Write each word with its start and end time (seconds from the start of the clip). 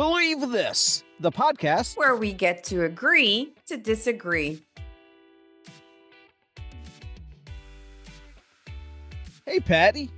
Believe 0.00 0.48
this, 0.48 1.04
the 1.20 1.30
podcast 1.30 1.98
where 1.98 2.16
we 2.16 2.32
get 2.32 2.64
to 2.64 2.86
agree 2.86 3.52
to 3.66 3.76
disagree. 3.76 4.62
Hey, 9.44 9.60
Patty. 9.60 10.10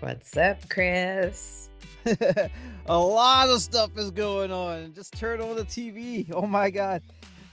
What's 0.00 0.34
up, 0.38 0.66
Chris? 0.70 1.68
a 2.86 2.98
lot 2.98 3.50
of 3.50 3.60
stuff 3.60 3.90
is 3.98 4.10
going 4.10 4.50
on. 4.50 4.94
Just 4.94 5.12
turn 5.12 5.42
on 5.42 5.56
the 5.56 5.64
TV. 5.64 6.32
Oh 6.32 6.46
my 6.46 6.70
God. 6.70 7.02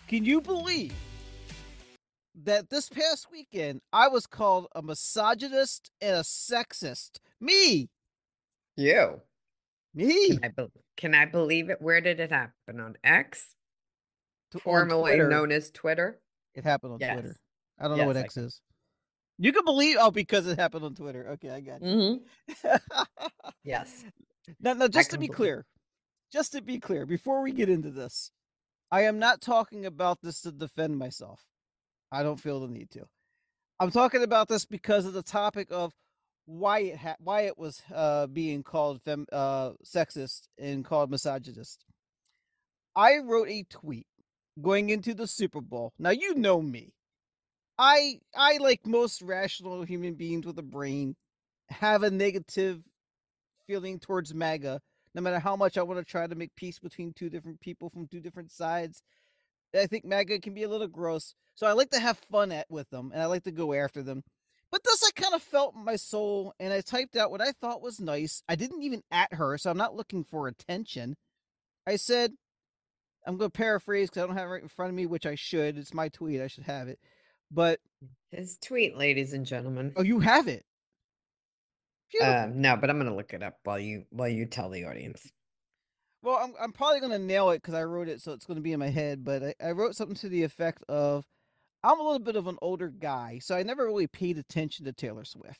Can 0.08 0.24
you 0.24 0.40
believe 0.40 0.94
that 2.42 2.70
this 2.70 2.88
past 2.88 3.28
weekend 3.30 3.82
I 3.92 4.08
was 4.08 4.26
called 4.26 4.68
a 4.76 4.82
misogynist 4.82 5.92
and 6.00 6.16
a 6.16 6.22
sexist? 6.22 7.20
Me. 7.42 7.90
You. 8.78 9.20
Me. 9.94 10.38
Can 10.38 10.40
I, 10.46 10.48
be- 10.48 10.83
can 10.98 11.14
I 11.16 11.26
believe 11.26 11.70
it? 11.70 11.82
Where 11.82 12.02
did 12.02 12.20
it 12.20 12.32
happen? 12.32 12.80
On 12.80 12.96
X? 13.04 13.56
on 14.54 14.62
Formerly 14.62 15.12
Twitter. 15.14 15.30
known 15.30 15.52
as 15.52 15.72
Twitter? 15.72 16.20
It 16.54 16.64
happened 16.64 16.94
on 16.94 17.00
Yes. 17.00 17.14
Twitter. 17.14 17.36
I 17.80 17.88
don't 17.88 17.98
know 17.98 18.06
what 18.06 18.16
Yes, 18.16 18.22
I 18.24 18.26
X 18.26 18.38
is. 18.38 18.62
You 19.40 19.52
can 19.52 19.66
believe 19.66 19.98
oh 20.00 20.12
because 20.12 20.46
it 20.48 20.60
happened 20.60 20.86
on 20.86 20.94
Twitter. 20.94 21.28
Okay, 21.32 21.50
I 21.50 21.60
got 21.60 21.82
you. 21.82 21.88
Mm-hmm. 22.64 22.76
Yes. 23.64 24.06
now, 24.60 24.74
now, 24.74 24.88
just 24.88 25.12
to 25.12 25.18
be 25.18 25.26
believe- 25.28 25.36
clear, 25.38 25.66
just 26.32 26.52
to 26.54 26.62
be 26.62 26.80
clear, 26.80 27.06
before 27.06 27.42
we 27.42 27.52
get 27.52 27.70
into 27.70 27.90
this, 27.90 28.32
I 28.92 29.02
am 29.04 29.18
not 29.18 29.42
talking 29.42 29.86
about 29.88 30.20
this 30.22 30.42
to 30.42 30.52
defend 30.52 30.98
myself. 31.00 31.42
I 32.12 32.22
don't 32.22 32.40
feel 32.40 32.60
the 32.60 32.68
need 32.68 32.92
to. 32.92 33.06
I'm 33.80 33.90
talking 33.90 34.22
about 34.22 34.48
this 34.48 34.66
because 34.66 35.06
of 35.08 35.14
the 35.14 35.24
topic 35.24 35.70
of 35.72 35.94
why 36.46 36.80
it 36.80 36.98
ha- 36.98 37.16
why 37.20 37.42
it 37.42 37.58
was 37.58 37.82
uh, 37.94 38.28
being 38.28 38.64
called 38.64 39.02
fem- 39.04 39.28
uh, 39.32 39.72
sexist 39.86 40.48
and 40.58 40.86
called 40.86 41.12
misogynist. 41.12 41.86
I 42.96 43.18
wrote 43.20 43.50
a 43.50 43.64
tweet 43.70 44.08
going 44.62 44.90
into 44.90 45.14
the 45.14 45.28
Super 45.28 45.62
Bowl. 45.62 45.94
Now 45.98 46.12
you 46.12 46.36
know 46.36 46.62
me. 46.62 46.94
I 47.78 48.20
I 48.36 48.58
like 48.58 48.86
most 48.86 49.22
rational 49.22 49.84
human 49.84 50.14
beings 50.14 50.46
with 50.46 50.60
a 50.60 50.64
brain 50.64 51.16
have 51.70 52.04
a 52.04 52.12
negative 52.12 52.82
feeling 53.68 54.00
towards 54.00 54.34
MAGA, 54.34 54.80
no 55.16 55.22
matter 55.22 55.40
how 55.40 55.56
much 55.56 55.78
I 55.78 55.84
want 55.84 56.00
to 56.00 56.06
try 56.06 56.28
to 56.28 56.36
make 56.36 56.56
peace 56.56 56.80
between 56.80 57.14
two 57.14 57.30
different 57.30 57.62
people 57.62 57.90
from 57.90 58.08
two 58.08 58.20
different 58.20 58.52
sides. 58.52 59.02
I 59.76 59.88
think 59.88 60.06
MAGA 60.06 60.40
can 60.40 60.54
be 60.54 60.64
a 60.64 60.70
little 60.70 60.88
gross, 60.88 61.34
so 61.56 61.66
I 61.66 61.72
like 61.72 61.90
to 61.92 62.00
have 62.00 62.20
fun 62.32 62.52
at 62.52 62.70
with 62.70 62.90
them, 62.92 63.12
and 63.12 63.22
I 63.22 63.26
like 63.26 63.44
to 63.46 63.52
go 63.52 63.74
after 63.74 64.04
them. 64.04 64.24
But 64.74 64.84
this, 64.84 65.04
I 65.04 65.22
kind 65.22 65.36
of 65.36 65.44
felt 65.44 65.76
my 65.76 65.96
soul, 65.96 66.56
and 66.60 66.74
I 66.74 66.82
typed 66.82 67.16
out 67.16 67.30
what 67.30 67.42
I 67.42 67.52
thought 67.52 67.84
was 67.84 68.00
nice. 68.00 68.42
I 68.50 68.56
didn't 68.56 68.82
even 68.82 69.04
at 69.12 69.32
her, 69.32 69.56
so 69.60 69.70
I'm 69.70 69.78
not 69.78 69.96
looking 69.96 70.24
for 70.24 70.48
attention. 70.48 71.16
I 71.86 71.96
said, 71.96 72.32
I'm 73.28 73.38
going 73.38 73.52
to 73.52 73.56
paraphrase 73.56 74.10
because 74.10 74.24
I 74.24 74.26
don't 74.26 74.36
have 74.36 74.48
it 74.48 74.52
right 74.52 74.64
in 74.64 74.70
front 74.70 74.90
of 74.90 74.96
me, 74.96 75.06
which 75.06 75.28
I 75.28 75.36
should. 75.36 75.78
It's 75.78 75.94
my 75.94 76.10
tweet. 76.10 76.42
I 76.42 76.48
should 76.48 76.64
have 76.64 76.88
it. 76.88 76.98
But, 77.52 77.82
His 78.32 78.58
tweet, 78.58 78.98
ladies 78.98 79.32
and 79.34 79.46
gentlemen. 79.46 79.94
oh, 79.96 80.02
you 80.02 80.22
have 80.22 80.48
it. 80.48 80.66
Um, 82.20 82.60
no, 82.60 82.76
but 82.76 82.90
I'm 82.90 82.98
gonna 82.98 83.16
look 83.16 83.36
it 83.36 83.44
up 83.44 83.60
while 83.66 83.80
you 83.80 84.06
while 84.10 84.28
you 84.28 84.48
tell 84.48 84.72
the 84.72 84.86
audience. 84.86 85.32
Well, 86.24 86.40
I'm 86.42 86.54
I'm 86.60 86.72
probably 86.72 87.00
gonna 87.00 87.20
nail 87.20 87.52
it 87.52 87.58
because 87.58 87.76
I 87.76 87.84
wrote 87.84 88.08
it, 88.08 88.22
so 88.22 88.34
it's 88.34 88.46
gonna 88.46 88.62
be 88.62 88.74
in 88.74 88.80
my 88.80 88.90
head. 88.90 89.24
But 89.24 89.44
I, 89.44 89.54
I 89.64 89.72
wrote 89.72 89.96
something 89.96 90.16
to 90.18 90.30
the 90.30 90.44
effect 90.44 90.84
of, 90.90 91.26
I'm 91.84 92.00
a 92.00 92.04
little 92.04 92.20
bit 92.20 92.36
of 92.36 92.48
an 92.48 92.58
older 92.62 92.88
guy, 92.88 93.40
so 93.42 93.56
I 93.56 93.64
never 93.64 93.86
really 93.86 94.08
paid 94.08 94.38
attention 94.38 94.86
to 94.86 94.94
Taylor 94.94 95.26
Swift. 95.26 95.60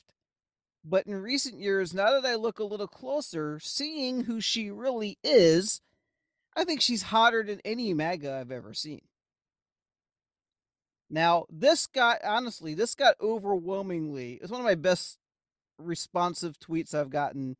But 0.84 1.06
in 1.06 1.14
recent 1.14 1.60
years, 1.60 1.94
now 1.94 2.20
that 2.20 2.26
I 2.26 2.34
look 2.34 2.58
a 2.58 2.64
little 2.64 2.86
closer, 2.86 3.58
seeing 3.60 4.22
who 4.22 4.40
she 4.40 4.70
really 4.70 5.18
is, 5.22 5.80
I 6.56 6.64
think 6.64 6.80
she's 6.80 7.02
hotter 7.04 7.42
than 7.42 7.60
any 7.64 7.94
MAGA 7.94 8.32
I've 8.32 8.52
ever 8.52 8.74
seen. 8.74 9.02
Now, 11.10 11.44
this 11.50 11.86
got 11.86 12.18
honestly, 12.24 12.74
this 12.74 12.94
got 12.94 13.14
overwhelmingly. 13.20 14.38
It's 14.42 14.50
one 14.50 14.60
of 14.60 14.66
my 14.66 14.74
best 14.74 15.18
responsive 15.78 16.58
tweets 16.58 16.94
I've 16.94 17.10
gotten 17.10 17.56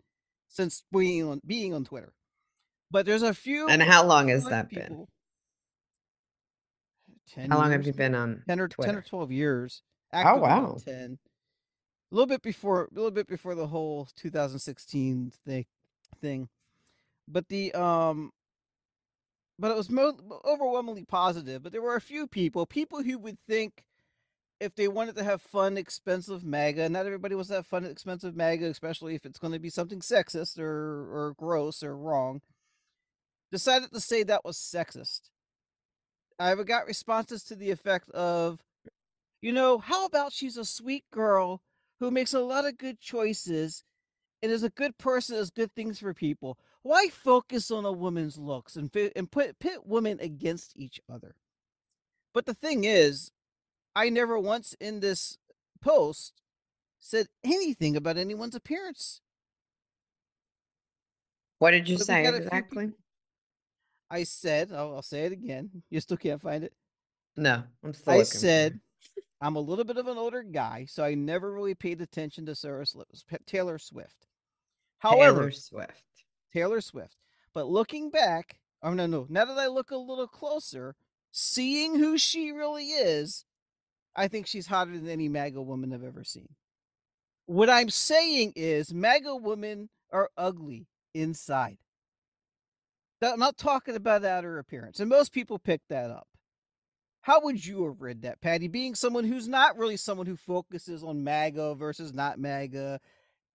since 0.49 0.85
being 0.93 1.25
on 1.29 1.41
being 1.47 1.75
on 1.75 1.85
Twitter. 1.85 2.13
But 2.91 3.07
there's 3.07 3.23
a 3.23 3.35
few. 3.35 3.69
And 3.69 3.83
how 3.83 4.07
long 4.07 4.29
has 4.29 4.45
that 4.47 4.71
been? 4.71 5.07
10 7.33 7.51
How 7.51 7.59
long 7.59 7.73
have 7.73 7.87
you 7.87 7.93
been 7.93 8.15
on 8.15 8.43
10 8.47 8.61
or 8.61 8.69
10 8.69 8.97
or 8.97 9.03
12 9.03 9.33
years. 9.33 9.83
Oh, 10.13 10.37
wow. 10.37 10.77
10. 10.85 11.19
A 12.13 12.15
little 12.15 12.27
bit 12.27 12.43
before 12.43 12.85
a 12.85 12.95
little 12.95 13.11
bit 13.11 13.27
before 13.27 13.55
the 13.55 13.67
whole 13.67 14.09
2016 14.17 15.33
thing 15.45 15.67
thing. 16.21 16.49
But 17.27 17.49
the 17.49 17.73
um 17.75 18.31
but 19.59 19.71
it 19.71 19.77
was 19.77 19.91
mo- 19.91 20.41
overwhelmingly 20.45 21.05
positive, 21.05 21.63
but 21.63 21.73
there 21.73 21.83
were 21.83 21.97
a 21.97 22.01
few 22.01 22.27
people, 22.27 22.67
people 22.67 23.03
who 23.03 23.19
would 23.19 23.39
think 23.49 23.85
if 24.61 24.75
they 24.75 24.89
wanted 24.89 25.17
to 25.17 25.25
have 25.25 25.43
fun, 25.43 25.77
expensive 25.77 26.45
MAGA, 26.45 26.89
not 26.89 27.07
everybody 27.07 27.35
wants 27.35 27.49
to 27.49 27.57
have 27.57 27.67
fun, 27.67 27.85
expensive 27.85 28.37
MAGA, 28.37 28.67
especially 28.67 29.15
if 29.15 29.25
it's 29.25 29.39
going 29.39 29.53
to 29.53 29.59
be 29.59 29.71
something 29.71 30.01
sexist 30.01 30.59
or, 30.59 30.67
or 30.67 31.35
gross 31.37 31.83
or 31.83 31.97
wrong, 31.97 32.41
decided 33.53 33.93
to 33.93 34.01
say 34.01 34.23
that 34.23 34.45
was 34.45 34.57
sexist. 34.57 35.31
I 36.39 36.51
ever 36.51 36.65
got 36.65 36.87
responses 36.87 37.45
to 37.45 37.55
the 37.55 37.71
effect 37.71 38.11
of, 38.11 38.61
you 39.41 39.53
know, 39.53 39.79
how 39.79 40.05
about 40.05 40.33
she's 40.33 40.57
a 40.57 40.65
sweet 40.65 41.05
girl 41.11 41.63
who 42.01 42.11
makes 42.11 42.35
a 42.35 42.41
lot 42.41 42.67
of 42.67 42.77
good 42.79 42.99
choices 42.99 43.85
and 44.43 44.51
is 44.51 44.63
a 44.63 44.71
good 44.71 44.99
person, 44.99 45.37
does 45.37 45.51
good 45.51 45.73
things 45.75 45.99
for 46.01 46.13
people. 46.13 46.59
Why 46.83 47.09
focus 47.09 47.71
on 47.71 47.85
a 47.85 47.93
woman's 47.93 48.37
looks 48.37 48.77
and 48.77 48.95
and 49.17 49.31
put 49.31 49.59
pit 49.59 49.87
women 49.87 50.19
against 50.21 50.77
each 50.77 51.01
other? 51.09 51.37
But 52.35 52.47
the 52.47 52.55
thing 52.55 52.85
is, 52.85 53.31
I 53.95 54.11
never 54.11 54.39
once 54.39 54.75
in 54.81 55.01
this 55.01 55.39
post 55.81 56.43
said 56.99 57.29
anything 57.45 57.97
about 57.97 58.17
anyone's 58.19 58.55
appearance. 58.57 59.21
What 61.61 61.71
did 61.71 61.89
you 61.89 61.97
But 61.97 62.07
say 62.07 62.23
got 62.25 62.35
a 62.35 62.37
few 62.39 62.45
exactly? 62.47 62.87
people- 62.87 63.04
I 64.11 64.25
said, 64.25 64.73
I'll, 64.73 64.97
I'll 64.97 65.03
say 65.03 65.25
it 65.25 65.33
again. 65.33 65.71
You 65.91 66.01
still 66.01 66.17
can't 66.17 66.41
find 66.41 66.65
it. 66.65 66.73
No, 67.37 67.63
I'm 67.83 67.95
still. 67.95 68.13
I 68.13 68.19
looking 68.19 68.27
said. 68.27 68.81
I'm 69.41 69.57
a 69.57 69.61
little 69.61 69.85
bit 69.85 69.99
of 69.99 70.07
an 70.07 70.17
older 70.17 70.43
guy, 70.43 70.87
so 70.89 71.05
I 71.05 71.15
never 71.15 71.53
really 71.53 71.75
paid 71.75 72.01
attention 72.01 72.47
to 72.47 72.55
Sarah 72.55 72.87
Taylor 73.47 73.79
Swift. 73.79 74.27
However, 74.99 75.41
Taylor 75.41 75.51
Swift. 75.51 76.05
Taylor 76.53 76.81
Swift. 76.81 77.17
But 77.53 77.67
looking 77.67 78.11
back, 78.11 78.57
oh 78.83 78.95
no, 78.95 79.07
no, 79.07 79.27
now 79.29 79.45
that 79.45 79.59
I 79.59 79.67
look 79.67 79.91
a 79.91 79.97
little 79.97 80.29
closer, 80.29 80.95
seeing 81.31 81.99
who 81.99 82.17
she 82.17 82.53
really 82.53 82.87
is, 82.87 83.45
I 84.17 84.29
think 84.29 84.47
she's 84.47 84.67
hotter 84.67 84.93
than 84.93 85.09
any 85.09 85.29
MAGA 85.29 85.61
woman 85.61 85.93
I've 85.93 86.05
ever 86.05 86.25
seen. 86.25 86.49
What 87.47 87.69
I'm 87.69 87.91
saying 87.91 88.55
is 88.57 88.95
MAGA 88.95 89.37
women 89.37 89.91
are 90.11 90.31
ugly 90.39 90.87
inside. 91.13 91.77
I'm 93.33 93.39
not 93.39 93.57
talking 93.57 93.97
about 93.97 94.25
outer 94.25 94.59
appearance, 94.59 95.01
and 95.01 95.09
most 95.09 95.33
people 95.33 95.59
pick 95.59 95.81
that 95.89 96.11
up. 96.11 96.27
How 97.23 97.41
would 97.43 97.65
you 97.65 97.87
have 97.87 98.03
read 98.03 98.23
that, 98.23 98.41
Patty? 98.43 98.69
Being 98.69 98.95
someone 98.95 99.25
who's 99.25 99.49
not 99.49 99.79
really 99.79 99.97
someone 99.97 100.27
who 100.27 100.37
focuses 100.37 101.03
on 101.03 101.25
MAGA 101.25 101.75
versus 101.77 102.13
not 102.13 102.39
MAGA, 102.39 103.01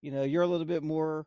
you 0.02 0.10
know, 0.10 0.24
you're 0.24 0.42
a 0.42 0.46
little 0.48 0.66
bit 0.66 0.82
more 0.82 1.24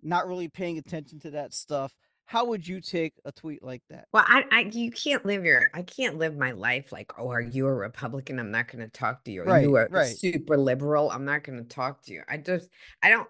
not 0.00 0.28
really 0.28 0.48
paying 0.48 0.78
attention 0.78 1.18
to 1.20 1.30
that 1.32 1.52
stuff. 1.54 1.92
How 2.24 2.44
would 2.46 2.66
you 2.66 2.80
take 2.80 3.14
a 3.24 3.32
tweet 3.32 3.64
like 3.64 3.82
that? 3.90 4.06
Well, 4.12 4.24
I, 4.26 4.44
I, 4.52 4.60
you 4.72 4.92
can't 4.92 5.26
live 5.26 5.44
your, 5.44 5.70
I 5.74 5.82
can't 5.82 6.18
live 6.18 6.36
my 6.36 6.52
life 6.52 6.92
like, 6.92 7.12
oh, 7.18 7.28
are 7.28 7.40
you 7.40 7.66
a 7.66 7.74
Republican? 7.74 8.38
I'm 8.38 8.52
not 8.52 8.68
going 8.68 8.84
to 8.84 8.90
talk 8.90 9.24
to 9.24 9.32
you. 9.32 9.42
Are 9.42 9.46
Right, 9.46 9.62
you 9.62 9.76
a 9.76 9.88
right. 9.88 10.16
super 10.16 10.56
liberal? 10.56 11.10
I'm 11.10 11.24
not 11.24 11.42
going 11.42 11.58
to 11.58 11.68
talk 11.68 12.02
to 12.04 12.12
you. 12.12 12.22
I 12.28 12.36
just, 12.36 12.68
I 13.02 13.10
don't, 13.10 13.28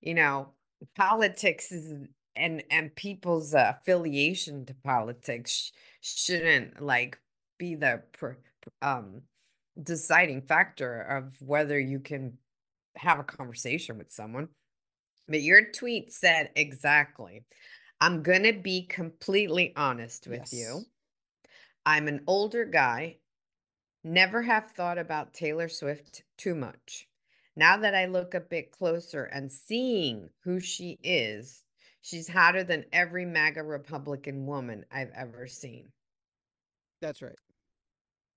you 0.00 0.14
know, 0.14 0.48
politics 0.96 1.70
is, 1.70 1.92
and 2.36 2.62
and 2.70 2.94
people's 2.94 3.54
uh, 3.54 3.74
affiliation 3.78 4.64
to 4.66 4.74
politics 4.74 5.72
sh- 6.00 6.24
shouldn't 6.24 6.80
like 6.80 7.18
be 7.58 7.74
the 7.74 8.02
pr- 8.12 8.32
um 8.82 9.22
deciding 9.82 10.42
factor 10.42 11.00
of 11.00 11.34
whether 11.40 11.78
you 11.78 12.00
can 12.00 12.38
have 12.96 13.18
a 13.18 13.24
conversation 13.24 13.98
with 13.98 14.10
someone. 14.10 14.48
But 15.28 15.42
your 15.42 15.70
tweet 15.70 16.12
said 16.12 16.50
exactly. 16.56 17.44
I'm 18.00 18.22
going 18.22 18.44
to 18.44 18.52
be 18.52 18.86
completely 18.86 19.72
honest 19.76 20.26
with 20.26 20.52
you. 20.52 20.82
I'm 21.84 22.08
an 22.08 22.24
older 22.26 22.64
guy, 22.64 23.18
never 24.02 24.42
have 24.42 24.72
thought 24.72 24.98
about 24.98 25.34
Taylor 25.34 25.68
Swift 25.68 26.24
too 26.36 26.54
much. 26.54 27.06
Now 27.56 27.76
that 27.78 27.94
I 27.94 28.06
look 28.06 28.34
a 28.34 28.40
bit 28.40 28.70
closer 28.70 29.24
and 29.24 29.52
seeing 29.52 30.30
who 30.44 30.60
she 30.60 30.98
is, 31.02 31.64
she's 32.02 32.28
hotter 32.28 32.64
than 32.64 32.84
every 32.92 33.24
MAGA 33.24 33.62
Republican 33.62 34.46
woman 34.46 34.84
I've 34.90 35.10
ever 35.14 35.46
seen. 35.46 35.92
That's 37.00 37.22
right. 37.22 37.36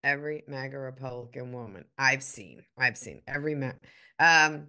Every 0.04 0.44
MAGA 0.48 0.78
Republican 0.78 1.54
woman 1.54 1.86
I've 1.98 2.24
seen. 2.24 2.64
I've 2.78 2.98
seen 2.98 3.22
every 3.28 3.56
ma- 3.56 3.72
um 4.20 4.68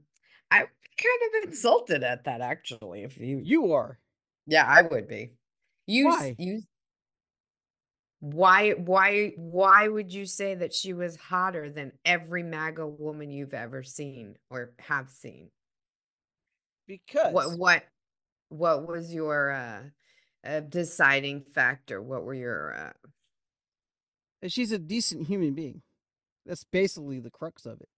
I 0.51 0.59
kind 0.61 1.45
of 1.45 1.49
insulted 1.49 2.05
at 2.05 2.25
that 2.25 2.41
actually 2.41 3.03
if 3.03 3.19
you 3.19 3.41
You 3.43 3.73
are. 3.73 3.99
Yeah, 4.47 4.65
I 4.67 4.83
would 4.83 5.09
be. 5.09 5.33
You 5.87 6.07
Why? 6.07 6.37
you 6.39 6.63
why 8.21 8.71
why 8.73 9.33
why 9.37 9.87
would 9.87 10.13
you 10.13 10.25
say 10.25 10.55
that 10.55 10.73
she 10.73 10.95
was 10.95 11.17
hotter 11.17 11.69
than 11.69 11.93
every 12.05 12.43
MAGA 12.43 12.87
woman 12.87 13.31
you've 13.31 13.53
ever 13.55 13.83
seen 13.83 14.37
or 14.51 14.73
have 14.79 15.11
seen? 15.11 15.51
Because 16.87 17.35
What 17.35 17.59
what 17.59 17.85
what 18.49 18.87
was 18.87 19.13
your 19.13 19.51
uh, 19.51 19.83
uh 20.49 20.61
deciding 20.61 21.41
factor? 21.43 22.01
What 22.03 22.25
were 22.25 22.35
your 22.35 22.75
uh 22.75 24.49
she's 24.49 24.73
a 24.73 24.79
decent 24.79 25.27
human 25.27 25.55
being. 25.55 25.83
That's 26.47 26.65
basically 26.65 27.21
the 27.21 27.31
crux 27.31 27.65
of 27.67 27.81
it. 27.81 27.89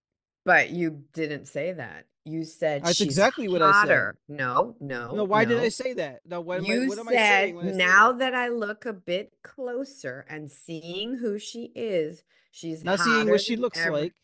but 0.45 0.71
you 0.71 1.03
didn't 1.13 1.47
say 1.47 1.73
that. 1.73 2.07
You 2.25 2.45
said 2.45 2.83
That's 2.85 2.97
she's 2.97 3.07
exactly 3.07 3.49
what 3.49 3.63
I 3.63 3.85
said. 3.87 4.13
No, 4.29 4.77
no. 4.81 5.15
No, 5.15 5.25
why 5.25 5.45
did 5.45 5.59
I 5.61 5.69
say 5.69 5.93
that? 5.95 6.21
No, 6.27 6.41
what 6.41 6.59
am 6.59 6.65
I, 6.65 6.69
You 6.75 6.89
what 6.89 6.99
am 6.99 7.09
I 7.09 7.13
said 7.13 7.19
saying 7.19 7.59
I 7.61 7.63
now 7.73 8.13
that? 8.13 8.19
that 8.33 8.35
I 8.35 8.49
look 8.49 8.85
a 8.85 8.93
bit 8.93 9.33
closer 9.45 10.25
and 10.29 10.51
seeing 10.51 11.19
who 11.19 11.39
she 11.39 11.71
is, 11.77 12.25
she's 12.51 12.83
Not 12.83 12.99
seeing 13.01 13.29
what 13.31 13.41
she 13.41 13.57
looks 13.57 13.79
ever- 13.79 13.93
like, 13.93 14.15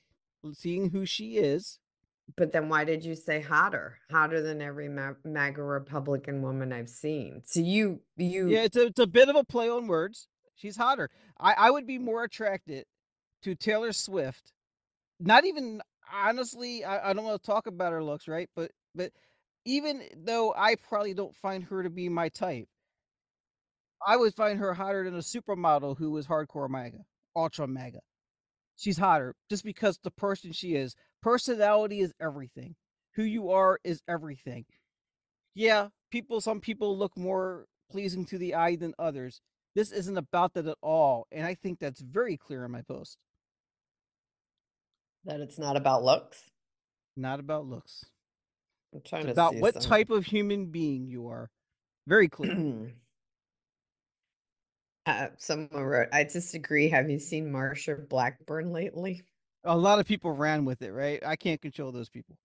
seeing 0.52 0.90
who 0.90 1.06
she 1.06 1.36
is. 1.36 1.78
But 2.36 2.52
then 2.52 2.68
why 2.68 2.84
did 2.84 3.04
you 3.04 3.14
say 3.14 3.40
hotter? 3.40 3.98
Hotter 4.10 4.42
than 4.42 4.62
every 4.62 4.88
Ma- 4.88 5.14
MAGA 5.24 5.62
Republican 5.62 6.42
woman 6.42 6.72
I've 6.72 6.88
seen. 6.88 7.42
So 7.44 7.60
you 7.60 8.00
you 8.16 8.48
Yeah, 8.48 8.62
it's 8.62 8.76
a, 8.76 8.86
it's 8.86 9.00
a 9.00 9.06
bit 9.06 9.28
of 9.28 9.36
a 9.36 9.44
play 9.44 9.68
on 9.68 9.86
words. 9.86 10.28
She's 10.54 10.76
hotter. 10.76 11.10
I, 11.38 11.54
I 11.58 11.70
would 11.70 11.86
be 11.86 11.98
more 11.98 12.24
attracted 12.24 12.84
to 13.42 13.54
Taylor 13.54 13.92
Swift. 13.92 14.52
Not 15.20 15.44
even 15.44 15.80
honestly, 16.12 16.84
I, 16.84 17.10
I 17.10 17.12
don't 17.12 17.24
want 17.24 17.42
to 17.42 17.46
talk 17.46 17.66
about 17.66 17.92
her 17.92 18.02
looks, 18.02 18.28
right? 18.28 18.48
But 18.54 18.70
but 18.94 19.12
even 19.64 20.02
though 20.16 20.54
I 20.56 20.76
probably 20.76 21.14
don't 21.14 21.34
find 21.36 21.64
her 21.64 21.82
to 21.82 21.90
be 21.90 22.08
my 22.08 22.28
type, 22.28 22.68
I 24.06 24.16
would 24.16 24.34
find 24.34 24.58
her 24.58 24.74
hotter 24.74 25.04
than 25.04 25.14
a 25.14 25.18
supermodel 25.18 25.98
who 25.98 26.10
was 26.10 26.26
hardcore 26.26 26.68
MAGA, 26.68 26.98
ultra 27.36 27.66
MAGA. 27.66 28.00
She's 28.82 28.98
hotter 28.98 29.36
just 29.48 29.62
because 29.64 30.00
the 30.02 30.10
person 30.10 30.50
she 30.50 30.74
is. 30.74 30.96
Personality 31.22 32.00
is 32.00 32.12
everything. 32.20 32.74
Who 33.14 33.22
you 33.22 33.50
are 33.52 33.78
is 33.84 34.02
everything. 34.08 34.64
Yeah, 35.54 35.88
people 36.10 36.40
some 36.40 36.58
people 36.60 36.98
look 36.98 37.16
more 37.16 37.66
pleasing 37.92 38.24
to 38.26 38.38
the 38.38 38.56
eye 38.56 38.74
than 38.74 38.92
others. 38.98 39.40
This 39.76 39.92
isn't 39.92 40.18
about 40.18 40.54
that 40.54 40.66
at 40.66 40.76
all, 40.82 41.28
and 41.30 41.46
I 41.46 41.54
think 41.54 41.78
that's 41.78 42.00
very 42.00 42.36
clear 42.36 42.64
in 42.64 42.72
my 42.72 42.82
post. 42.82 43.18
that 45.24 45.38
it's 45.40 45.60
not 45.60 45.76
about 45.76 46.02
looks. 46.02 46.50
Not 47.16 47.38
about 47.38 47.64
looks. 47.66 48.04
I'm 48.92 49.02
trying 49.02 49.28
It's 49.28 49.28
to 49.28 49.32
about 49.32 49.54
what 49.54 49.74
some- 49.74 49.82
type 49.82 50.10
of 50.10 50.24
human 50.26 50.66
being 50.72 51.06
you 51.06 51.28
are. 51.28 51.50
Very 52.08 52.28
clear. 52.28 52.90
uh, 55.06 55.28
someone 55.38 55.82
wrote, 55.82 56.08
I 56.12 56.24
disagree. 56.24 56.88
Have 56.88 57.10
you 57.10 57.18
seen 57.18 57.50
Marsha 57.50 58.08
Blackburn 58.08 58.72
lately? 58.72 59.22
A 59.64 59.76
lot 59.76 59.98
of 59.98 60.06
people 60.06 60.32
ran 60.32 60.64
with 60.64 60.82
it, 60.82 60.92
right? 60.92 61.22
I 61.24 61.36
can't 61.36 61.60
control 61.60 61.92
those 61.92 62.08
people. 62.08 62.36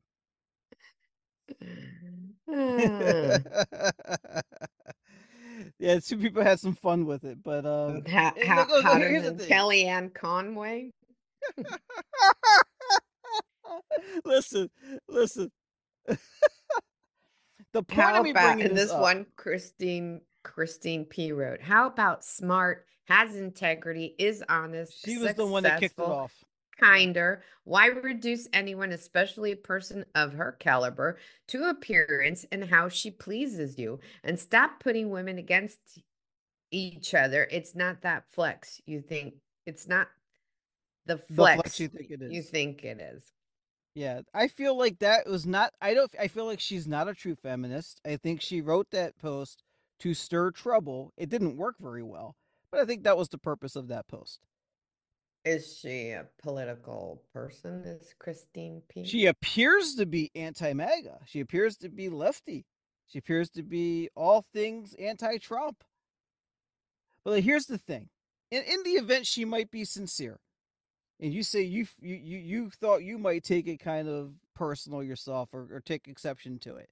Ah. 2.49 2.49
yeah, 5.79 5.99
two 5.99 6.17
people 6.17 6.43
had 6.43 6.59
some 6.59 6.75
fun 6.75 7.05
with 7.05 7.23
it, 7.23 7.41
but 7.43 7.65
um 7.65 8.03
eh, 8.05 8.31
ha- 8.45 8.59
look, 8.59 8.69
look, 8.69 8.85
hotter 8.85 9.09
here's 9.09 9.23
the 9.23 9.33
thing. 9.33 9.49
Kellyanne 9.49 10.13
Conway? 10.13 10.91
listen, 14.25 14.69
listen. 15.07 15.51
the 16.07 16.17
point 17.73 17.91
How 17.91 18.17
of 18.17 18.23
me 18.23 18.31
about 18.31 18.55
bringing 18.55 18.73
this, 18.73 18.85
this 18.85 18.91
up, 18.91 19.01
one 19.01 19.25
Christine 19.35 20.21
Christine 20.47 21.05
P 21.05 21.31
wrote, 21.33 21.61
how 21.61 21.87
about 21.87 22.23
smart, 22.23 22.85
has 23.05 23.35
integrity, 23.35 24.15
is 24.17 24.43
honest, 24.49 25.05
she 25.05 25.17
was 25.17 25.33
the 25.35 25.45
one 25.45 25.63
that 25.63 25.79
kicked 25.79 25.99
it 25.99 26.01
off. 26.01 26.33
kinder. 26.79 27.43
Why 27.63 27.87
reduce 27.87 28.47
anyone, 28.53 28.91
especially 28.91 29.51
a 29.51 29.57
person 29.57 30.05
of 30.15 30.33
her 30.33 30.53
caliber, 30.53 31.17
to 31.49 31.69
appearance 31.69 32.45
and 32.51 32.63
how 32.63 32.89
she 32.89 33.11
pleases 33.11 33.77
you? 33.77 33.99
And 34.23 34.39
stop 34.39 34.79
putting 34.79 35.09
women 35.09 35.37
against 35.37 35.79
each 36.71 37.13
other. 37.13 37.47
It's 37.51 37.75
not 37.75 38.01
that 38.01 38.23
flex. 38.31 38.81
You 38.85 39.01
think 39.01 39.35
it's 39.65 39.87
not 39.87 40.07
the 41.05 41.15
The 41.27 41.33
flex, 41.33 41.61
flex 41.61 41.79
you 41.79 41.87
think 41.89 42.11
it 42.11 42.21
you 42.31 42.41
think 42.41 42.83
it 42.83 42.99
is. 42.99 43.31
Yeah, 43.95 44.21
I 44.33 44.47
feel 44.47 44.77
like 44.77 44.99
that 44.99 45.27
was 45.27 45.47
not. 45.47 45.73
I 45.81 45.93
don't. 45.93 46.11
I 46.19 46.27
feel 46.27 46.45
like 46.45 46.59
she's 46.59 46.87
not 46.87 47.07
a 47.07 47.15
true 47.15 47.35
feminist. 47.35 47.99
I 48.05 48.17
think 48.17 48.41
she 48.41 48.61
wrote 48.61 48.87
that 48.91 49.17
post 49.17 49.63
to 49.99 50.13
stir 50.13 50.51
trouble. 50.51 51.13
It 51.17 51.29
didn't 51.29 51.57
work 51.57 51.75
very 51.79 52.03
well, 52.03 52.35
but 52.71 52.79
I 52.79 52.85
think 52.85 53.03
that 53.03 53.17
was 53.17 53.29
the 53.29 53.37
purpose 53.37 53.75
of 53.75 53.87
that 53.87 54.07
post. 54.07 54.39
Is 55.45 55.77
she 55.77 56.09
a 56.09 56.25
political 56.41 57.23
person? 57.31 57.83
Is 57.85 58.13
Christine 58.19 58.81
P? 58.89 59.05
She 59.05 59.27
appears 59.27 59.95
to 59.95 60.05
be 60.05 60.29
anti-MAGA. 60.35 61.19
She 61.25 61.39
appears 61.39 61.77
to 61.77 61.89
be 61.89 62.09
lefty. 62.09 62.65
She 63.07 63.19
appears 63.19 63.49
to 63.51 63.63
be 63.63 64.09
all 64.15 64.41
things 64.53 64.93
anti-Trump. 64.95 65.83
But 67.23 67.43
here's 67.43 67.65
the 67.65 67.77
thing: 67.77 68.09
in 68.51 68.63
in 68.63 68.83
the 68.83 68.91
event 68.91 69.25
she 69.25 69.45
might 69.45 69.71
be 69.71 69.85
sincere, 69.85 70.39
and 71.19 71.33
you 71.33 71.43
say 71.43 71.61
you 71.61 71.87
you 72.01 72.15
you, 72.15 72.37
you 72.37 72.69
thought 72.69 73.03
you 73.03 73.17
might 73.17 73.43
take 73.43 73.67
it 73.67 73.77
kind 73.77 74.09
of 74.09 74.33
personal 74.53 75.01
yourself 75.03 75.53
or, 75.53 75.67
or 75.71 75.79
take 75.79 76.07
exception 76.07 76.59
to 76.59 76.75
it, 76.75 76.89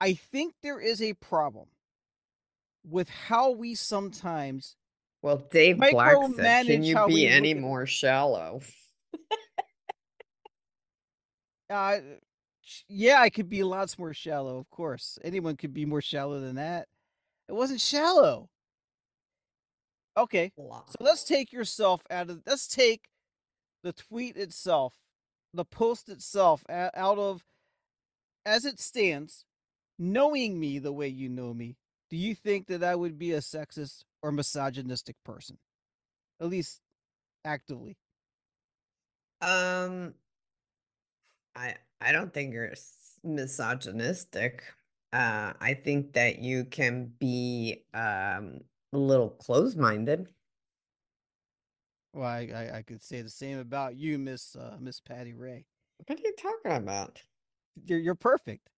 I 0.00 0.14
think 0.14 0.54
there 0.62 0.80
is 0.80 1.00
a 1.00 1.14
problem 1.14 1.68
with 2.88 3.08
how 3.08 3.50
we 3.50 3.74
sometimes 3.74 4.76
Well, 5.22 5.38
Dave 5.50 5.78
Black 5.78 6.16
said, 6.36 6.66
"Can 6.66 6.82
you 6.82 7.06
be 7.06 7.28
any 7.28 7.54
more 7.54 7.86
shallow?" 7.86 8.60
Uh, 11.70 12.00
yeah, 12.86 13.20
I 13.20 13.30
could 13.30 13.48
be 13.48 13.62
lots 13.62 13.98
more 13.98 14.12
shallow, 14.12 14.58
of 14.58 14.68
course. 14.68 15.18
Anyone 15.24 15.56
could 15.56 15.72
be 15.72 15.86
more 15.86 16.02
shallow 16.02 16.38
than 16.38 16.56
that. 16.56 16.86
It 17.48 17.54
wasn't 17.54 17.80
shallow. 17.80 18.50
Okay, 20.16 20.52
so 20.56 20.82
let's 21.00 21.24
take 21.24 21.50
yourself 21.50 22.02
out 22.10 22.28
of. 22.28 22.42
Let's 22.46 22.68
take 22.68 23.08
the 23.82 23.94
tweet 23.94 24.36
itself, 24.36 24.94
the 25.54 25.64
post 25.64 26.10
itself, 26.10 26.62
out 26.68 27.18
of 27.18 27.42
as 28.44 28.64
it 28.66 28.78
stands. 28.78 29.46
Knowing 29.98 30.58
me 30.58 30.78
the 30.78 30.92
way 30.92 31.08
you 31.08 31.28
know 31.28 31.54
me, 31.54 31.76
do 32.12 32.18
you 32.18 32.34
think 32.34 32.66
that 32.66 32.84
I 32.84 32.94
would 32.94 33.18
be 33.18 33.32
a 33.32 33.38
sexist 33.38 34.04
or 34.22 34.30
misogynistic 34.30 35.16
person? 35.24 35.56
At 36.42 36.50
least 36.50 36.82
actively. 37.42 37.96
Um, 39.40 40.12
I 41.56 41.76
I 42.02 42.12
don't 42.12 42.32
think 42.32 42.52
you're 42.52 42.74
misogynistic. 43.24 44.62
Uh, 45.10 45.54
I 45.58 45.72
think 45.72 46.12
that 46.12 46.38
you 46.38 46.66
can 46.66 47.12
be 47.18 47.84
um 47.94 48.60
a 48.92 48.98
little 48.98 49.30
close-minded. 49.30 50.28
Well, 52.12 52.28
I, 52.28 52.50
I, 52.54 52.76
I 52.78 52.82
could 52.82 53.02
say 53.02 53.22
the 53.22 53.30
same 53.30 53.58
about 53.58 53.96
you, 53.96 54.18
Miss 54.18 54.54
uh, 54.54 54.76
Miss 54.78 55.00
Patty 55.00 55.32
Rae. 55.32 55.64
What 55.96 56.18
are 56.18 56.22
you 56.22 56.34
talking 56.36 56.76
about? 56.76 57.22
You're 57.86 58.00
you're 58.00 58.14
perfect. 58.14 58.68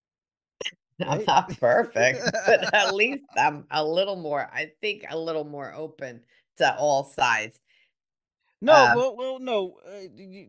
I'm 1.05 1.23
not 1.25 1.57
perfect, 1.59 2.19
but 2.45 2.73
at 2.73 2.93
least 2.95 3.23
I'm 3.37 3.65
a 3.71 3.83
little 3.83 4.15
more, 4.15 4.41
I 4.53 4.71
think 4.81 5.03
a 5.09 5.17
little 5.17 5.43
more 5.43 5.73
open 5.73 6.21
to 6.57 6.75
all 6.77 7.03
sides. 7.03 7.59
No, 8.61 8.73
Uh, 8.73 8.93
well, 8.95 9.15
well, 9.17 9.39
no. 9.39 9.77
Uh, 9.85 10.07
you, 10.15 10.47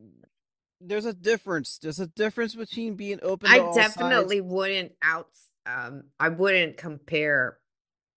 there's 0.81 1.05
a 1.07 1.13
difference. 1.15 1.79
There's 1.79 2.01
a 2.01 2.07
difference 2.07 2.55
between 2.55 2.95
being 2.95 3.19
open. 3.23 3.49
To 3.49 3.55
I 3.57 3.59
all 3.61 3.73
sides- 3.75 3.95
definitely 3.95 4.41
wouldn't 4.41 4.93
out 5.03 5.29
um 5.67 6.05
I 6.21 6.29
wouldn't 6.29 6.77
compare 6.77 7.59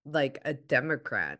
like 0.05 0.39
a 0.45 0.53
Democrat 0.53 1.39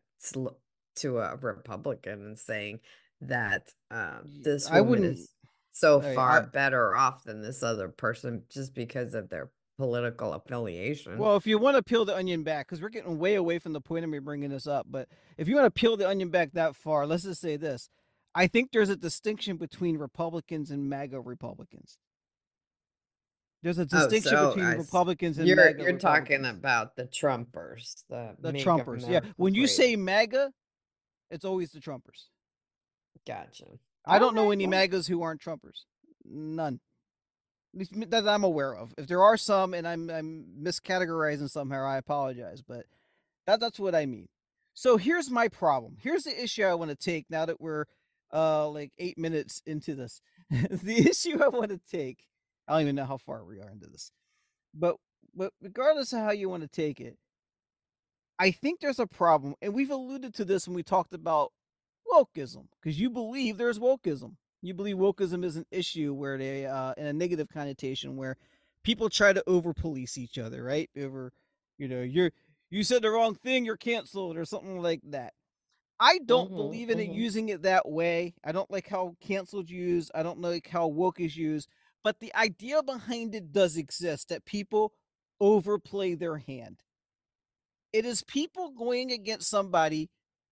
to 0.96 1.20
a 1.20 1.36
Republican 1.36 2.26
and 2.26 2.40
saying 2.40 2.80
that 3.22 3.70
um 3.92 4.24
this 4.44 4.68
I 4.70 4.82
wouldn't- 4.82 5.20
is 5.20 5.34
so 5.72 6.00
Hey, 6.00 6.16
far 6.16 6.38
I- 6.40 6.46
better 6.46 6.96
off 6.96 7.24
than 7.26 7.42
this 7.44 7.62
other 7.62 7.90
person 7.90 8.44
just 8.50 8.74
because 8.74 9.14
of 9.14 9.30
their 9.30 9.52
political 9.80 10.34
affiliation. 10.34 11.18
Well, 11.18 11.38
if 11.38 11.48
you 11.48 11.58
want 11.58 11.78
to 11.78 11.82
peel 11.82 12.04
the 12.04 12.14
onion 12.14 12.44
back, 12.44 12.68
because 12.68 12.82
we're 12.82 12.90
getting 12.90 13.18
way 13.18 13.36
away 13.36 13.60
from 13.60 13.72
the 13.72 13.80
point 13.80 14.04
of 14.04 14.12
me 14.12 14.20
bringing 14.20 14.50
this 14.50 14.68
up, 14.68 14.86
but 14.90 15.08
if 15.38 15.48
you 15.48 15.56
want 15.56 15.74
to 15.74 15.80
peel 15.80 15.96
the 15.96 16.08
onion 16.08 16.30
back 16.30 16.52
that 16.52 16.76
far, 16.76 17.08
let's 17.08 17.24
just 17.24 17.40
say 17.40 17.56
this: 17.56 17.90
I 18.36 18.48
think 18.48 18.72
there's 18.74 18.90
a 18.90 18.98
distinction 18.98 19.56
between 19.56 19.98
Republicans 19.98 20.70
and 20.70 20.90
MAGA 20.90 21.22
Republicans. 21.22 21.98
There's 23.64 23.80
a 23.80 23.84
oh, 23.84 23.86
distinction 23.86 24.32
so 24.32 24.50
between 24.50 24.66
I 24.66 24.74
Republicans 24.76 25.38
and 25.38 25.48
you're 25.48 25.56
MAGA 25.56 25.82
you're 25.82 25.98
talking 25.98 26.46
about 26.46 26.98
the 26.98 27.06
Trumpers, 27.06 28.04
the 28.10 28.36
the 28.38 28.52
Trumpers. 28.52 29.10
Yeah, 29.10 29.22
when 29.38 29.56
you 29.56 29.66
say 29.66 29.96
MAGA, 29.96 30.52
it's 31.32 31.46
always 31.46 31.72
the 31.72 31.80
Trumpers. 31.80 32.28
gotcha. 33.26 33.66
I 34.06 34.20
don't 34.20 34.36
know 34.36 34.52
any 34.52 34.68
MAGAs 34.68 35.08
who 35.08 35.22
aren't 35.22 35.42
Trumpers. 35.42 35.86
None. 36.26 36.82
That 37.74 38.28
I'm 38.28 38.44
aware 38.44 38.76
of. 38.76 38.94
If 38.98 39.08
there 39.08 39.22
are 39.22 39.38
some 39.38 39.74
and 39.74 39.88
I'm 39.88 40.10
I'm 40.10 40.46
miscategorizing 40.62 41.50
somehow, 41.50 41.86
I 41.86 41.98
apologize. 41.98 42.62
But 42.62 42.86
that 43.46 43.60
that's 43.60 43.80
what 43.80 43.96
I 43.96 44.06
mean. 44.06 44.28
So 44.74 44.98
here's 44.98 45.30
my 45.30 45.48
problem. 45.48 45.98
Here's 46.02 46.24
the 46.24 46.44
issue 46.44 46.64
I 46.64 46.74
want 46.74 46.90
to 46.92 46.96
take 46.96 47.26
now 47.30 47.46
that 47.46 47.62
we're 47.62 47.86
uh 48.34 48.68
like 48.70 48.92
eight 48.98 49.18
minutes 49.18 49.62
into 49.66 49.96
this. 49.96 50.22
the 50.50 51.10
issue 51.10 51.44
I 51.44 51.50
want 51.50 51.70
to 51.70 51.80
take, 51.90 52.26
I 52.68 52.74
don't 52.74 52.82
even 52.82 52.96
know 52.96 53.06
how 53.06 53.18
far 53.18 53.46
we 53.46 53.60
are 53.60 53.70
into 53.70 53.88
this, 53.88 54.12
but 54.74 54.96
but 55.36 55.54
regardless 55.62 56.12
of 56.14 56.20
how 56.20 56.32
you 56.32 56.50
want 56.50 56.64
to 56.64 56.70
take 56.70 57.00
it, 57.00 57.18
I 58.40 58.52
think 58.52 58.80
there's 58.80 59.00
a 59.00 59.08
problem, 59.08 59.56
and 59.62 59.74
we've 59.74 59.92
alluded 59.92 60.34
to 60.36 60.46
this 60.46 60.68
when 60.68 60.76
we 60.76 60.84
talked 60.84 61.14
about 61.14 61.52
wokeism, 62.12 62.68
because 62.82 63.00
you 63.00 63.10
believe 63.10 63.58
there's 63.58 63.80
wokeism. 63.80 64.36
You 64.62 64.74
believe 64.74 64.98
wokeism 64.98 65.44
is 65.46 65.56
an 65.56 65.66
issue 65.72 66.14
where 66.14 66.38
they, 66.38 66.66
uh, 66.66 66.94
in 66.98 67.06
a 67.08 67.14
negative 67.14 67.48
connotation, 67.50 68.18
where 68.18 68.36
people 68.84 69.10
try 69.10 69.34
to 69.34 69.44
over 69.48 69.74
police 69.74 70.18
each 70.18 70.38
other, 70.38 70.64
right? 70.64 70.90
Over, 70.98 71.32
you 71.78 71.88
know, 71.88 72.02
you're 72.02 72.32
you 72.70 72.84
said 72.84 73.02
the 73.02 73.10
wrong 73.10 73.36
thing, 73.36 73.66
you're 73.66 73.78
canceled, 73.78 74.38
or 74.38 74.46
something 74.46 74.80
like 74.82 75.02
that. 75.06 75.34
I 76.00 76.20
don't 76.20 76.54
Mhm, 76.54 76.56
believe 76.56 76.90
in 76.90 77.00
it 77.00 77.10
mhm. 77.10 77.10
using 77.10 77.50
it 77.50 77.64
that 77.64 77.90
way. 77.90 78.36
I 78.44 78.52
don't 78.52 78.72
like 78.72 78.88
how 78.88 79.16
canceled 79.22 79.70
used. 79.70 80.12
I 80.16 80.24
don't 80.24 80.42
like 80.42 80.68
how 80.68 80.88
woke 80.88 81.20
is 81.20 81.38
used. 81.38 81.70
But 82.04 82.20
the 82.20 82.34
idea 82.36 82.84
behind 82.84 83.36
it 83.36 83.52
does 83.54 83.78
exist 83.78 84.30
that 84.30 84.46
people 84.46 84.94
overplay 85.42 86.16
their 86.16 86.38
hand. 86.38 86.84
It 87.94 88.04
is 88.06 88.24
people 88.24 88.72
going 88.72 89.12
against 89.12 89.48
somebody 89.50 90.10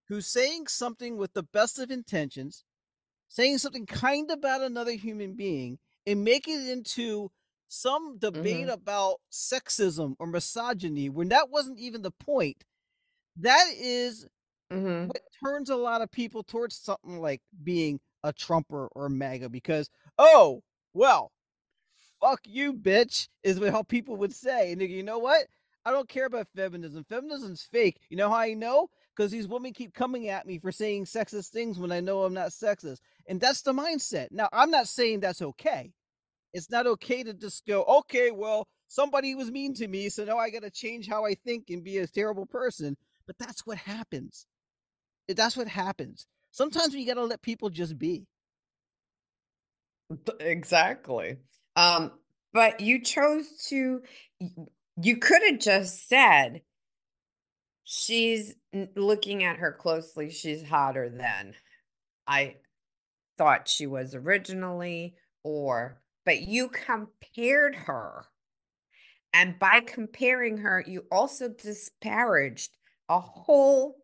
who's 0.08 0.28
saying 0.28 0.68
something 0.68 1.18
with 1.18 1.34
the 1.34 1.42
best 1.44 1.80
of 1.80 1.90
intentions, 1.92 2.64
saying 3.30 3.58
something 3.60 3.86
kind 3.86 4.32
about 4.32 4.62
another 4.62 4.92
human 4.94 5.34
being, 5.34 5.80
and 6.06 6.24
making 6.24 6.62
it 6.62 6.70
into 6.70 7.32
some 7.68 8.18
debate 8.18 8.68
Mhm. 8.68 8.74
about 8.74 9.18
sexism 9.32 10.16
or 10.20 10.28
misogyny 10.28 11.10
when 11.10 11.30
that 11.30 11.50
wasn't 11.50 11.80
even 11.80 12.02
the 12.02 12.12
point. 12.12 12.64
That 13.38 13.68
is 13.76 14.28
Mhm. 14.72 15.08
what 15.08 15.22
turns 15.44 15.70
a 15.70 15.76
lot 15.76 16.02
of 16.02 16.12
people 16.12 16.44
towards 16.44 16.78
something 16.78 17.20
like 17.20 17.42
being 17.64 18.00
a 18.24 18.34
Trumper 18.34 18.88
or 18.96 19.08
a 19.08 19.10
MAGA 19.10 19.50
because, 19.50 19.90
oh, 20.18 20.64
well, 20.94 21.32
fuck 22.22 22.42
you, 22.46 22.74
bitch, 22.74 23.28
is 23.44 23.60
what 23.60 23.72
how 23.72 23.84
people 23.84 24.16
would 24.18 24.34
say. 24.34 24.72
And 24.72 24.82
you 24.82 25.04
know 25.04 25.20
what? 25.20 25.48
I 25.86 25.92
don't 25.92 26.10
care 26.10 26.26
about 26.26 26.48
feminism. 26.56 27.06
Feminism's 27.06 27.64
fake. 27.64 28.00
You 28.10 28.18
know 28.18 28.30
how 28.30 28.36
I 28.38 28.54
know? 28.54 28.90
Because 29.18 29.32
these 29.32 29.48
women 29.48 29.74
keep 29.74 29.96
coming 29.96 30.30
at 30.30 30.46
me 30.46 30.60
for 30.60 30.72
saying 30.72 31.06
sexist 31.06 31.50
things 31.50 31.80
when 31.80 31.92
I 31.92 32.02
know 32.02 32.24
I'm 32.24 32.36
not 32.36 32.50
sexist. 32.50 33.00
And 33.28 33.42
that's 33.42 33.64
the 33.64 33.74
mindset. 33.74 34.28
Now, 34.30 34.48
I'm 34.54 34.70
not 34.70 34.88
saying 34.88 35.22
that's 35.22 35.42
okay. 35.42 35.92
It's 36.54 36.70
not 36.70 36.86
okay 36.86 37.24
to 37.24 37.34
just 37.34 37.66
go, 37.66 37.84
okay, 37.84 38.30
well, 38.30 38.68
somebody 38.88 39.34
was 39.34 39.52
mean 39.52 39.74
to 39.76 39.88
me, 39.88 40.10
so 40.10 40.24
now 40.24 40.38
I 40.38 40.52
got 40.52 40.62
to 40.62 40.70
change 40.70 41.08
how 41.08 41.26
I 41.26 41.34
think 41.34 41.66
and 41.70 41.84
be 41.84 41.98
a 41.98 42.08
terrible 42.08 42.46
person. 42.46 42.96
But 43.26 43.38
that's 43.40 43.66
what 43.66 43.80
happens. 43.80 44.46
That's 45.28 45.58
what 45.58 45.68
happens. 45.68 46.28
Sometimes 46.52 46.94
we 46.94 47.06
got 47.06 47.16
to 47.16 47.26
let 47.26 47.42
people 47.42 47.70
just 47.70 47.98
be. 47.98 48.28
Exactly. 50.40 51.38
Um, 51.76 52.12
but 52.54 52.80
you 52.80 53.02
chose 53.02 53.46
to 53.70 54.02
you 55.00 55.18
coulda 55.18 55.58
just 55.58 56.08
said 56.08 56.62
"She's 57.90 58.54
looking 58.98 59.46
at 59.46 59.60
her 59.60 59.72
closely, 59.72 60.30
she's 60.30 60.68
hotter 60.68 61.10
than 61.10 61.56
I 62.28 62.58
thought 63.38 63.70
she 63.70 63.88
was 63.88 64.14
originally," 64.14 65.16
or 65.42 66.02
but 66.26 66.42
you 66.42 66.68
compared 66.68 67.76
her. 67.76 68.26
And 69.32 69.58
by 69.58 69.80
comparing 69.80 70.58
her, 70.58 70.84
you 70.86 71.08
also 71.10 71.48
disparaged 71.48 72.76
a 73.08 73.22
whole 73.22 74.04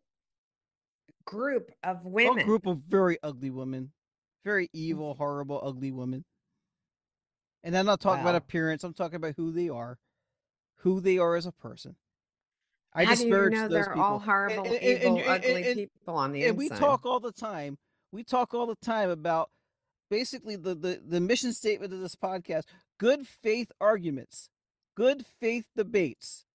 group 1.26 1.70
of 1.84 2.06
women. 2.06 2.40
A 2.40 2.46
group 2.46 2.66
of 2.66 2.84
very 2.88 3.18
ugly 3.22 3.50
women, 3.50 3.92
very 4.46 4.70
evil, 4.72 5.14
horrible, 5.16 5.60
ugly 5.62 5.92
women. 5.92 6.24
And 7.64 7.78
I'm 7.78 7.86
not 7.86 8.00
talking 8.00 8.22
about 8.22 8.36
appearance, 8.36 8.86
I'm 8.86 8.94
talking 8.94 9.18
about 9.18 9.36
who 9.36 9.52
they 9.52 9.68
are, 9.68 10.00
who 10.78 11.02
they 11.02 11.18
are 11.18 11.36
as 11.36 11.46
a 11.46 11.52
person. 11.52 11.98
I 12.96 13.06
How 13.06 13.16
do 13.16 13.26
you 13.26 13.50
know 13.50 13.68
those 13.68 13.70
they're 13.70 13.94
all 13.94 13.96
people. 13.96 14.16
And 14.16 14.24
horrible, 14.26 14.64
and 14.66 14.74
and 14.76 14.84
evil, 14.84 15.18
and 15.18 15.28
ugly 15.28 15.64
and 15.64 15.76
people 15.76 16.16
on 16.16 16.32
the 16.32 16.44
and 16.46 16.58
we 16.58 16.70
talk 16.70 17.06
all 17.06 17.20
the 17.20 17.32
time 17.32 17.78
we 18.12 18.24
talk 18.24 18.54
all 18.54 18.68
the 18.68 18.76
time 18.76 19.10
about 19.10 19.50
basically 20.10 20.56
the 20.56 20.76
the 20.76 21.02
the 21.06 21.20
mission 21.20 21.52
statement 21.52 21.92
of 21.92 22.00
this 22.00 22.16
podcast, 22.16 22.66
good 23.00 23.28
faith 23.28 23.72
arguments, 23.82 24.50
good 24.96 25.26
faith 25.26 25.66
debates, 25.76 26.46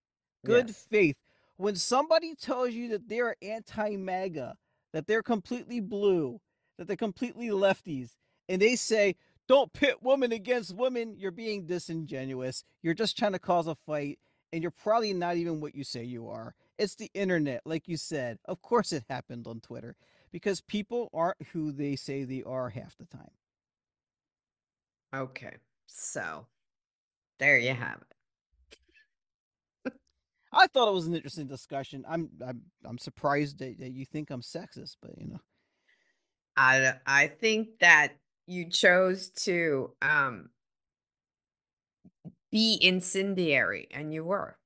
good 0.44 0.68
Yes. 0.68 0.86
faith. 0.88 1.16
When 1.56 1.74
somebody 1.74 2.36
tells 2.36 2.70
you 2.70 2.90
that 2.90 3.08
they're 3.08 3.34
anti-MAGA, 3.42 4.56
that 4.92 5.08
they're 5.08 5.24
completely 5.24 5.80
blue, 5.80 6.40
that 6.78 6.86
they're 6.86 6.96
completely 6.96 7.48
lefties, 7.48 8.14
and 8.48 8.62
they 8.62 8.76
say, 8.76 9.16
"Don't 9.48 9.72
pit 9.72 10.00
woman 10.00 10.30
against 10.30 10.76
woman," 10.76 11.16
you're 11.18 11.32
being 11.32 11.66
disingenuous. 11.66 12.62
You're 12.82 12.94
just 12.94 13.18
trying 13.18 13.32
to 13.32 13.40
cause 13.40 13.66
a 13.66 13.74
fight, 13.74 14.20
and 14.52 14.62
you're 14.62 14.70
probably 14.70 15.12
not 15.12 15.36
even 15.36 15.60
what 15.60 15.74
you 15.74 15.84
say 15.84 16.04
you 16.04 16.28
are. 16.28 16.54
It's 16.78 16.94
the 16.94 17.10
internet, 17.14 17.62
like 17.64 17.88
you 17.88 17.96
said. 17.96 18.38
Of 18.44 18.62
course 18.62 18.92
it 18.92 19.04
happened 19.08 19.46
on 19.46 19.60
Twitter 19.60 19.96
because 20.32 20.60
people 20.60 21.10
aren't 21.12 21.42
who 21.52 21.72
they 21.72 21.96
say 21.96 22.24
they 22.24 22.42
are 22.44 22.68
half 22.68 22.96
the 22.96 23.04
time. 23.06 23.30
Okay. 25.14 25.56
So, 25.86 26.46
there 27.38 27.58
you 27.58 27.74
have 27.74 28.02
it. 29.86 29.92
I 30.52 30.66
thought 30.66 30.88
it 30.88 30.94
was 30.94 31.06
an 31.06 31.14
interesting 31.14 31.46
discussion. 31.46 32.04
I'm 32.08 32.30
I'm 32.46 32.62
I'm 32.84 32.98
surprised 32.98 33.58
that, 33.58 33.78
that 33.80 33.90
you 33.90 34.04
think 34.04 34.30
I'm 34.30 34.42
sexist, 34.42 34.96
but 35.00 35.18
you 35.18 35.28
know. 35.28 35.40
I 36.56 36.94
I 37.06 37.28
think 37.28 37.78
that 37.80 38.14
you 38.46 38.68
chose 38.68 39.30
to 39.30 39.92
um 40.02 40.50
be 42.50 42.78
incendiary, 42.80 43.88
and 43.90 44.12
you 44.12 44.24
were. 44.24 44.56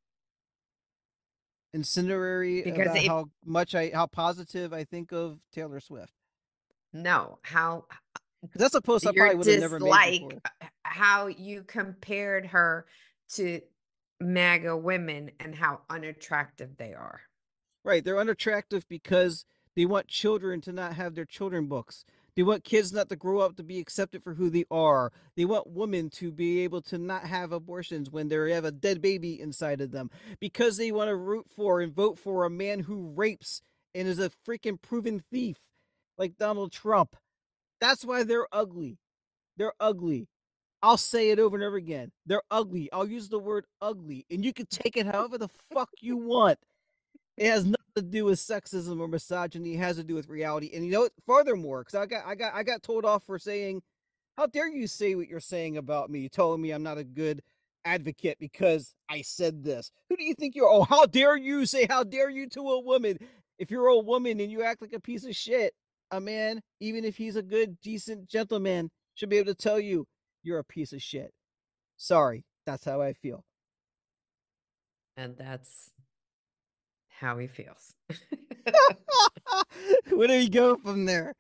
Incendiary 1.75 2.63
Because 2.63 2.89
about 2.89 2.97
if 2.97 3.07
how 3.07 3.31
much 3.45 3.75
I 3.75 3.91
how 3.95 4.07
positive 4.07 4.73
I 4.73 4.85
think 4.85 5.13
of 5.13 5.39
Taylor 5.53 5.81
Swift. 5.81 6.13
No, 6.93 7.39
how 7.43 7.87
that's 8.55 8.75
a 8.75 8.83
post 8.83 9.07
I 9.07 9.13
probably 9.13 9.37
would 9.37 9.47
have 9.47 9.61
never 9.61 9.81
made 9.81 10.41
uh, 10.45 10.67
how 10.83 11.29
you 11.29 11.63
compared 11.63 12.47
her 12.47 12.87
to 13.35 13.63
MAGA 14.21 14.77
women 14.77 15.31
and 15.41 15.55
how 15.55 15.81
unattractive 15.89 16.77
they 16.77 16.93
are. 16.93 17.23
Right, 17.85 18.05
they're 18.05 18.19
unattractive 18.19 18.87
because 18.89 19.45
they 19.75 19.87
want 19.87 20.09
children 20.09 20.61
to 20.63 20.73
not 20.73 20.95
have 20.95 21.15
their 21.15 21.25
children 21.25 21.67
books. 21.67 22.05
They 22.37 22.43
want 22.43 22.65
kids 22.65 22.93
not 22.93 23.09
to 23.11 23.17
grow 23.17 23.41
up 23.41 23.57
to 23.57 23.63
be 23.63 23.79
accepted 23.79 24.23
for 24.25 24.35
who 24.35 24.51
they 24.51 24.65
are. 24.71 25.13
They 25.37 25.45
want 25.45 25.71
women 25.71 26.11
to 26.11 26.33
be 26.33 26.61
able 26.61 26.83
to 26.83 26.99
not 26.99 27.25
have 27.25 27.53
abortions 27.53 28.11
when 28.11 28.29
they 28.29 28.53
have 28.53 28.65
a 28.65 28.73
dead 28.73 29.03
baby 29.03 29.41
inside 29.41 29.81
of 29.81 29.91
them 29.91 30.11
because 30.41 30.77
they 30.77 30.93
want 30.93 31.09
to 31.09 31.17
root 31.17 31.47
for 31.55 31.81
and 31.81 31.95
vote 31.95 32.19
for 32.19 32.45
a 32.45 32.51
man 32.51 32.81
who 32.81 33.13
rapes 33.15 33.63
and 33.95 34.09
is 34.09 34.19
a 34.19 34.31
freaking 34.49 34.81
proven 34.81 35.23
thief 35.31 35.59
like 36.19 36.39
Donald 36.39 36.73
Trump. 36.73 37.17
That's 37.81 38.05
why 38.05 38.25
they're 38.25 38.49
ugly. 38.53 38.99
They're 39.59 39.75
ugly. 39.81 40.29
I'll 40.83 40.99
say 40.99 41.31
it 41.31 41.39
over 41.39 41.57
and 41.57 41.65
over 41.65 41.77
again. 41.77 42.13
They're 42.27 42.43
ugly. 42.51 42.91
I'll 42.93 43.09
use 43.09 43.29
the 43.29 43.39
word 43.39 43.67
ugly, 43.81 44.27
and 44.31 44.45
you 44.45 44.53
can 44.53 44.67
take 44.67 44.97
it 44.97 45.07
however 45.07 45.39
the 45.39 45.51
fuck 45.73 45.91
you 46.01 46.17
want. 46.17 46.59
It 47.37 47.51
has 47.51 47.65
nothing 47.65 47.82
to 47.97 48.03
do 48.03 48.27
with 48.27 48.39
sexism 48.39 49.01
or 49.01 49.09
misogyny. 49.09 49.75
It 49.75 49.79
has 49.79 49.97
to 49.97 50.05
do 50.05 50.15
with 50.15 50.29
reality. 50.29 50.71
And 50.75 50.85
you 50.85 50.93
know 50.93 51.01
what? 51.01 51.13
Furthermore, 51.27 51.81
because 51.85 51.95
I 51.95 52.07
got 52.07 52.27
I 52.27 52.35
got 52.35 52.55
I 52.55 52.63
got 52.63 52.83
told 52.83 53.05
off 53.05 53.25
for 53.25 53.39
saying, 53.39 53.83
"How 54.37 54.47
dare 54.47 54.69
you 54.69 54.87
say 54.87 55.15
what 55.15 55.29
you're 55.29 55.41
saying 55.41 55.77
about 55.77 56.11
me, 56.11 56.21
you 56.21 56.29
telling 56.29 56.61
me 56.61 56.71
I'm 56.71 56.83
not 56.83 56.99
a 56.99 57.05
good 57.05 57.43
advocate 57.85 58.39
because 58.39 58.95
I 59.09 59.23
said 59.23 59.65
this. 59.65 59.91
Who 60.09 60.17
do 60.17 60.25
you 60.25 60.35
think 60.35 60.55
you're? 60.55 60.69
Oh, 60.69 60.85
how 60.85 61.07
dare 61.07 61.37
you 61.37 61.67
say 61.67 61.87
how 61.89 62.05
dare 62.05 62.31
you 62.31 62.49
to 62.51 62.61
a 62.61 62.81
woman? 62.81 63.19
If 63.59 63.71
you're 63.71 63.87
a 63.87 63.99
woman 63.99 64.41
and 64.41 64.51
you 64.51 64.63
act 64.63 64.83
like 64.83 64.93
a 64.93 65.01
piece 65.01 65.25
of 65.25 65.37
shit, 65.37 65.75
a 66.11 66.21
man, 66.21 66.61
even 66.81 67.05
if 67.05 67.17
he's 67.17 67.37
a 67.37 67.43
good, 67.43 67.81
decent 67.81 68.29
gentleman, 68.29 68.91
should 69.15 69.29
be 69.29 69.39
able 69.39 69.53
to 69.53 69.55
tell 69.55 69.79
you 69.79 70.07
you're 70.43 70.59
a 70.59 70.65
piece 70.65 70.93
of 70.93 71.03
shit. 71.03 71.33
Sorry, 71.97 72.45
that's 72.67 72.85
how 72.85 73.01
I 73.01 73.13
feel. 73.13 73.45
And 75.17 75.37
that's 75.37 75.91
how 77.23 77.39
he 77.39 77.47
feels. 77.47 77.95
Where 80.11 80.29
do 80.29 80.35
you 80.35 80.51
go 80.51 80.77
from 80.77 81.07
there? 81.07 81.35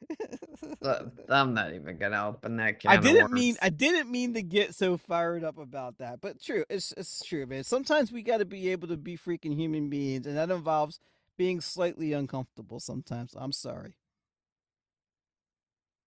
I'm 1.28 1.54
not 1.54 1.74
even 1.74 1.98
gonna 1.98 2.28
open 2.28 2.56
that 2.56 2.80
camera. 2.80 2.98
I 2.98 3.02
didn't 3.02 3.32
mean. 3.32 3.56
I 3.60 3.68
didn't 3.68 4.10
mean 4.10 4.34
to 4.34 4.42
get 4.42 4.74
so 4.74 4.96
fired 4.96 5.44
up 5.44 5.58
about 5.58 5.98
that, 5.98 6.20
but 6.20 6.40
true, 6.40 6.64
it's 6.70 6.92
it's 6.96 7.24
true, 7.24 7.46
man. 7.46 7.64
Sometimes 7.64 8.12
we 8.12 8.22
gotta 8.22 8.44
be 8.44 8.70
able 8.70 8.88
to 8.88 8.96
be 8.96 9.16
freaking 9.16 9.54
human 9.54 9.90
beings, 9.90 10.26
and 10.26 10.36
that 10.36 10.50
involves 10.50 10.98
being 11.36 11.60
slightly 11.60 12.12
uncomfortable 12.12 12.80
sometimes. 12.80 13.34
I'm 13.36 13.52
sorry. 13.52 13.96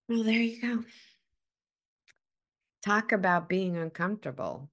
Well, 0.07 0.23
there 0.23 0.33
you 0.33 0.61
go. 0.61 0.83
Talk 2.83 3.11
about 3.11 3.49
being 3.49 3.77
uncomfortable. 3.77 4.69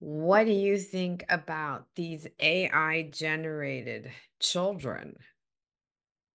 What 0.00 0.44
do 0.44 0.52
you 0.52 0.78
think 0.78 1.24
about 1.28 1.86
these 1.94 2.26
AI 2.40 3.10
generated 3.12 4.10
children 4.40 5.16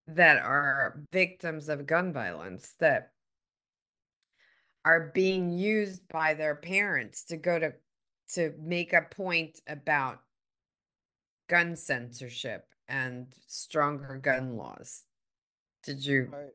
that 0.08 0.38
are 0.38 1.02
victims 1.12 1.68
of 1.68 1.88
gun 1.88 2.14
violence 2.14 2.76
that 2.80 3.12
are 4.86 5.12
being 5.16 5.50
used 5.50 6.08
by 6.08 6.36
their 6.36 6.56
parents 6.56 7.24
to 7.26 7.38
go 7.38 7.58
to 7.58 7.74
to 8.34 8.54
make 8.60 8.94
a 8.94 9.02
point 9.02 9.60
about 9.68 10.20
gun 11.48 11.76
censorship 11.76 12.68
and 12.88 13.34
stronger 13.48 14.18
gun 14.18 14.58
laws. 14.58 15.04
Did 15.84 16.06
you 16.06 16.30
Right. 16.32 16.52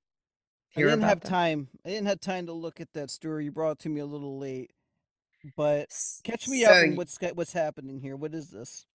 I 0.76 0.80
didn't 0.82 1.02
have 1.02 1.20
that? 1.20 1.28
time. 1.28 1.68
I 1.84 1.88
didn't 1.88 2.06
have 2.06 2.20
time 2.20 2.46
to 2.46 2.52
look 2.52 2.80
at 2.80 2.92
that 2.92 3.10
story. 3.10 3.44
You 3.46 3.50
brought 3.50 3.72
it 3.72 3.78
to 3.80 3.88
me 3.88 4.00
a 4.00 4.06
little 4.06 4.38
late, 4.38 4.70
but 5.56 5.88
catch 6.24 6.48
me 6.48 6.64
up 6.64 6.72
on 6.72 6.96
what's 6.96 7.18
what's 7.34 7.52
happening 7.52 8.00
here. 8.00 8.16
What 8.16 8.34
is 8.34 8.50
this? 8.50 8.86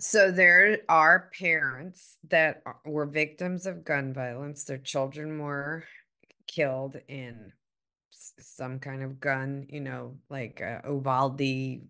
so 0.00 0.30
there 0.30 0.78
are 0.88 1.30
parents 1.38 2.16
that 2.30 2.62
were 2.86 3.04
victims 3.04 3.66
of 3.66 3.84
gun 3.84 4.14
violence. 4.14 4.64
Their 4.64 4.78
children 4.78 5.38
were 5.38 5.84
killed 6.46 6.96
in 7.06 7.52
some 8.10 8.78
kind 8.78 9.02
of 9.02 9.20
gun, 9.20 9.66
you 9.68 9.80
know, 9.80 10.16
like 10.30 10.62
uh, 10.62 10.80
Uvalde 10.88 11.82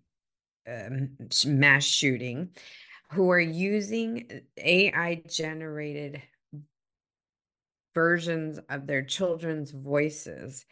um, 0.69 1.11
mass 1.47 1.85
shooting, 1.85 2.51
who 3.13 3.31
are 3.31 3.41
using 3.41 4.43
AI 4.59 5.23
generated 5.29 6.21
versions 7.95 8.59
of 8.69 8.89
their 8.89 9.05
children's 9.05 9.71
voices 9.71 10.67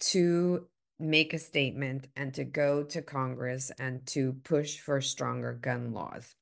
to 0.00 0.66
make 1.00 1.32
a 1.32 1.38
statement 1.38 2.08
and 2.16 2.34
to 2.34 2.44
go 2.44 2.82
to 2.84 3.02
Congress 3.02 3.72
and 3.78 4.06
to 4.08 4.34
push 4.44 4.78
for 4.78 5.00
stronger 5.00 5.54
gun 5.54 5.92
laws. 5.92 6.34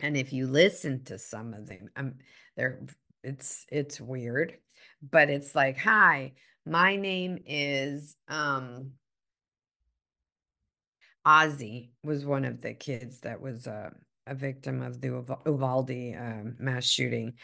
And 0.00 0.16
if 0.16 0.32
you 0.32 0.46
listen 0.46 1.04
to 1.04 1.18
some 1.18 1.52
of 1.52 1.66
them, 1.66 1.90
um, 1.94 2.14
they're 2.56 2.80
it's 3.22 3.66
it's 3.70 4.00
weird, 4.00 4.56
but 5.02 5.28
it's 5.28 5.54
like, 5.54 5.76
hi, 5.76 6.32
my 6.64 6.96
name 6.96 7.38
is 7.46 8.16
um 8.28 8.92
Ozzy 11.26 11.90
was 12.02 12.24
one 12.24 12.44
of 12.44 12.62
the 12.62 12.72
kids 12.72 13.20
that 13.20 13.40
was 13.40 13.66
uh, 13.66 13.90
a 14.30 14.34
victim 14.34 14.80
of 14.80 15.00
the 15.00 15.08
Uva- 15.08 15.40
Uvalde 15.44 16.14
um, 16.16 16.56
mass 16.58 16.86
shooting. 16.86 17.34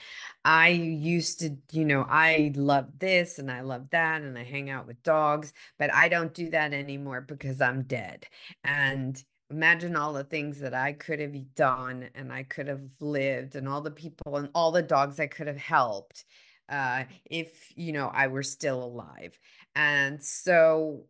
I 0.45 0.69
used 0.69 1.41
to, 1.41 1.57
you 1.73 1.85
know, 1.85 2.07
I 2.09 2.53
love 2.55 2.99
this 2.99 3.39
and 3.39 3.51
I 3.51 3.61
love 3.61 3.91
that 3.91 4.23
and 4.23 4.39
I 4.39 4.45
hang 4.45 4.71
out 4.71 4.87
with 4.87 5.03
dogs, 5.03 5.53
but 5.79 5.93
I 5.93 6.09
don't 6.09 6.33
do 6.33 6.49
that 6.51 6.73
anymore 6.73 7.21
because 7.21 7.61
I'm 7.61 7.83
dead. 7.83 8.27
And 8.65 9.23
imagine 9.51 9.97
all 9.97 10.13
the 10.13 10.25
things 10.25 10.61
that 10.61 10.75
I 10.75 10.93
could 10.93 11.21
have 11.21 11.55
done 11.55 12.09
and 12.15 12.33
I 12.33 12.45
could 12.45 12.69
have 12.69 12.89
lived 13.01 13.57
and 13.57 13.69
all 13.69 13.81
the 13.81 13.91
people 13.91 14.37
and 14.37 14.49
all 14.55 14.71
the 14.71 14.83
dogs 14.83 15.19
I 15.19 15.27
could 15.27 15.49
have 15.49 15.57
helped 15.57 16.25
uh, 16.69 17.05
if, 17.25 17.73
you 17.77 17.93
know, 17.93 18.09
I 18.13 18.29
were 18.29 18.43
still 18.43 18.83
alive. 18.83 19.39
And 19.75 20.23
so 20.23 21.05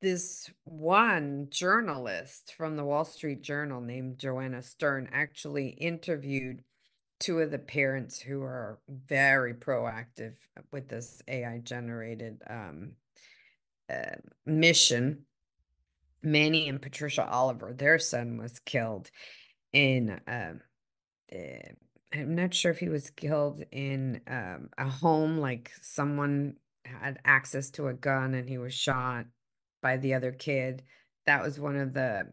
this 0.00 0.50
one 0.64 1.48
journalist 1.50 2.54
from 2.56 2.76
the 2.76 2.84
Wall 2.84 3.04
Street 3.04 3.42
Journal 3.42 3.80
named 3.80 4.18
Joanna 4.18 4.62
Stern 4.62 5.08
actually 5.12 5.70
interviewed 5.70 6.62
two 7.18 7.40
of 7.40 7.50
the 7.50 7.58
parents 7.58 8.20
who 8.20 8.42
are 8.42 8.78
very 8.88 9.54
proactive 9.54 10.34
with 10.72 10.88
this 10.88 11.22
AI 11.28 11.58
generated 11.58 12.42
um, 12.48 12.92
uh, 13.92 14.16
mission. 14.46 15.24
Manny 16.22 16.68
and 16.68 16.82
Patricia 16.82 17.26
Oliver, 17.26 17.72
their 17.72 17.98
son 17.98 18.36
was 18.36 18.58
killed 18.58 19.10
in. 19.72 20.20
Um, 20.26 20.60
uh, 21.32 21.72
I'm 22.12 22.34
not 22.34 22.52
sure 22.52 22.72
if 22.72 22.78
he 22.78 22.88
was 22.88 23.10
killed 23.10 23.62
in 23.70 24.20
um, 24.26 24.68
a 24.76 24.88
home, 24.88 25.38
like 25.38 25.70
someone 25.80 26.56
had 26.84 27.20
access 27.24 27.70
to 27.70 27.86
a 27.86 27.94
gun 27.94 28.34
and 28.34 28.48
he 28.48 28.58
was 28.58 28.74
shot 28.74 29.26
by 29.82 29.96
the 29.96 30.14
other 30.14 30.32
kid. 30.32 30.82
That 31.26 31.42
was 31.42 31.60
one 31.60 31.76
of 31.76 31.92
the 31.92 32.32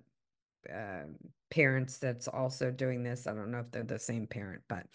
uh, 0.74 1.04
parents 1.50 1.98
that's 1.98 2.28
also 2.28 2.72
doing 2.72 3.04
this. 3.04 3.28
I 3.28 3.34
don't 3.34 3.52
know 3.52 3.60
if 3.60 3.72
they're 3.72 3.84
the 3.84 4.00
same 4.00 4.28
parent, 4.28 4.64
but 4.68 4.88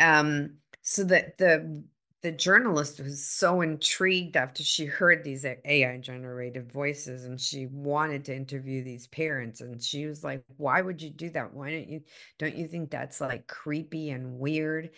um, 0.00 0.58
so 0.82 1.04
that 1.04 1.38
the 1.38 1.84
the 2.22 2.32
journalist 2.32 2.98
was 2.98 3.24
so 3.24 3.60
intrigued 3.60 4.36
after 4.36 4.64
she 4.64 4.84
heard 4.84 5.22
these 5.22 5.44
AI 5.44 5.98
generated 5.98 6.72
voices 6.72 7.24
and 7.24 7.40
she 7.40 7.66
wanted 7.66 8.24
to 8.24 8.34
interview 8.34 8.82
these 8.82 9.06
parents 9.06 9.60
and 9.60 9.80
she 9.80 10.06
was 10.06 10.24
like 10.24 10.42
why 10.56 10.80
would 10.80 11.00
you 11.00 11.10
do 11.10 11.30
that 11.30 11.54
why 11.54 11.70
don't 11.70 11.88
you 11.88 12.00
don't 12.38 12.56
you 12.56 12.66
think 12.66 12.90
that's 12.90 13.20
like 13.20 13.46
creepy 13.46 14.10
and 14.10 14.38
weird 14.40 14.90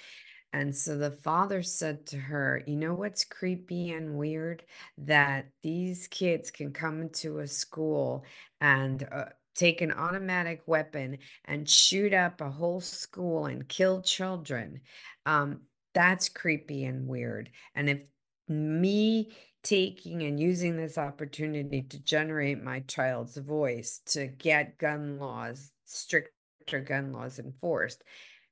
and 0.53 0.75
so 0.75 0.97
the 0.97 1.11
father 1.11 1.63
said 1.63 2.07
to 2.07 2.17
her, 2.19 2.63
You 2.67 2.77
know 2.77 2.95
what's 2.95 3.25
creepy 3.25 3.91
and 3.91 4.15
weird? 4.15 4.65
That 4.97 5.51
these 5.63 6.09
kids 6.09 6.51
can 6.51 6.73
come 6.73 7.03
into 7.03 7.41
a 7.41 7.47
school 7.47 8.25
and 8.61 9.07
uh, 9.13 9.27
take 9.55 9.81
an 9.81 9.93
automatic 9.93 10.63
weapon 10.67 11.19
and 11.45 11.69
shoot 11.69 12.15
up 12.15 12.41
a 12.41 12.51
whole 12.51 12.81
school 12.81 13.47
and 13.47 13.69
kill 13.69 14.01
children. 14.01 14.81
Um, 15.27 15.63
that's 15.95 16.29
creepy 16.29 16.85
and 16.85 17.07
weird. 17.07 17.51
And 17.75 17.91
if 17.91 18.03
me 18.49 19.33
taking 19.63 20.23
and 20.23 20.41
using 20.41 20.77
this 20.77 20.97
opportunity 20.97 21.83
to 21.83 21.99
generate 22.03 22.63
my 22.63 22.81
child's 22.81 23.37
voice 23.37 24.01
to 24.07 24.29
get 24.29 24.79
gun 24.79 25.19
laws, 25.19 25.73
stricter 25.85 26.81
gun 26.81 27.13
laws 27.13 27.39
enforced, 27.39 28.03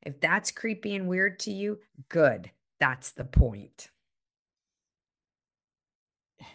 if 0.06 0.20
that's 0.20 0.50
creepy 0.52 0.94
and 0.94 1.08
weird 1.08 1.38
to 1.40 1.50
you, 1.50 1.80
good. 2.08 2.50
That's 2.80 3.10
the 3.12 3.24
point. 3.24 3.90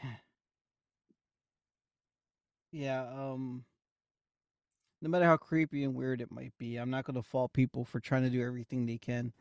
Yeah, 2.73 3.01
um 3.01 3.65
no 5.01 5.09
matter 5.09 5.25
how 5.25 5.35
creepy 5.35 5.83
and 5.83 5.93
weird 5.93 6.21
it 6.21 6.31
might 6.31 6.53
be, 6.57 6.77
I'm 6.77 6.89
not 6.89 7.03
going 7.03 7.15
to 7.15 7.23
fault 7.23 7.51
people 7.51 7.83
for 7.83 7.99
trying 7.99 8.23
to 8.23 8.29
do 8.29 8.41
everything 8.41 8.85
they 8.85 8.97
can 8.97 9.33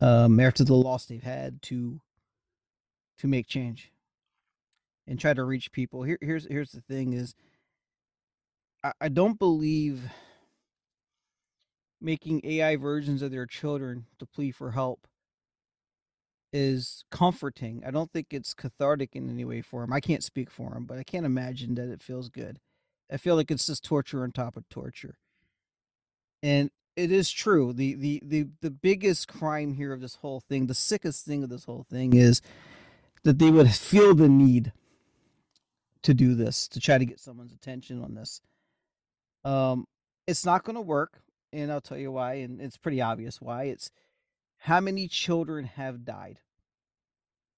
um 0.00 0.38
after 0.38 0.62
the 0.62 0.74
loss 0.74 1.06
they've 1.06 1.22
had 1.22 1.60
to 1.62 2.00
to 3.18 3.26
make 3.26 3.48
change 3.48 3.90
and 5.08 5.18
try 5.18 5.34
to 5.34 5.42
reach 5.44 5.72
people. 5.72 6.04
Here 6.04 6.18
here's 6.20 6.46
here's 6.46 6.70
the 6.70 6.82
thing 6.82 7.14
is 7.14 7.34
I, 8.84 8.92
I 9.00 9.08
don't 9.08 9.38
believe 9.38 10.02
making 12.06 12.40
AI 12.44 12.76
versions 12.76 13.20
of 13.20 13.32
their 13.32 13.46
children 13.46 14.06
to 14.20 14.26
plea 14.26 14.52
for 14.52 14.70
help 14.70 15.08
is 16.52 17.04
comforting. 17.10 17.82
I 17.84 17.90
don't 17.90 18.12
think 18.12 18.28
it's 18.30 18.54
cathartic 18.54 19.16
in 19.16 19.28
any 19.28 19.44
way 19.44 19.60
for 19.60 19.82
him. 19.82 19.92
I 19.92 19.98
can't 19.98 20.22
speak 20.22 20.48
for 20.48 20.76
him, 20.76 20.84
but 20.86 20.98
I 20.98 21.02
can't 21.02 21.26
imagine 21.26 21.74
that 21.74 21.90
it 21.90 22.00
feels 22.04 22.28
good. 22.28 22.60
I 23.12 23.16
feel 23.16 23.34
like 23.34 23.50
it's 23.50 23.66
just 23.66 23.84
torture 23.84 24.22
on 24.22 24.30
top 24.30 24.56
of 24.56 24.68
torture. 24.68 25.16
And 26.44 26.70
it 26.94 27.10
is 27.10 27.30
true. 27.30 27.72
The 27.72 27.94
the 27.94 28.22
the 28.24 28.46
the 28.62 28.70
biggest 28.70 29.26
crime 29.26 29.74
here 29.74 29.92
of 29.92 30.00
this 30.00 30.14
whole 30.16 30.40
thing, 30.40 30.68
the 30.68 30.74
sickest 30.74 31.26
thing 31.26 31.42
of 31.42 31.50
this 31.50 31.64
whole 31.64 31.84
thing 31.90 32.14
is 32.14 32.40
that 33.24 33.40
they 33.40 33.50
would 33.50 33.70
feel 33.74 34.14
the 34.14 34.28
need 34.28 34.72
to 36.02 36.14
do 36.14 36.36
this, 36.36 36.68
to 36.68 36.80
try 36.80 36.98
to 36.98 37.04
get 37.04 37.18
someone's 37.20 37.52
attention 37.52 38.00
on 38.02 38.14
this. 38.14 38.40
Um 39.44 39.86
it's 40.26 40.46
not 40.46 40.64
going 40.64 40.76
to 40.76 40.82
work, 40.82 41.20
and 41.62 41.72
I'll 41.72 41.80
tell 41.80 41.98
you 41.98 42.12
why, 42.12 42.34
and 42.34 42.60
it's 42.60 42.76
pretty 42.76 43.00
obvious 43.00 43.40
why. 43.40 43.64
It's 43.64 43.90
how 44.58 44.80
many 44.80 45.08
children 45.08 45.64
have 45.64 46.04
died? 46.04 46.40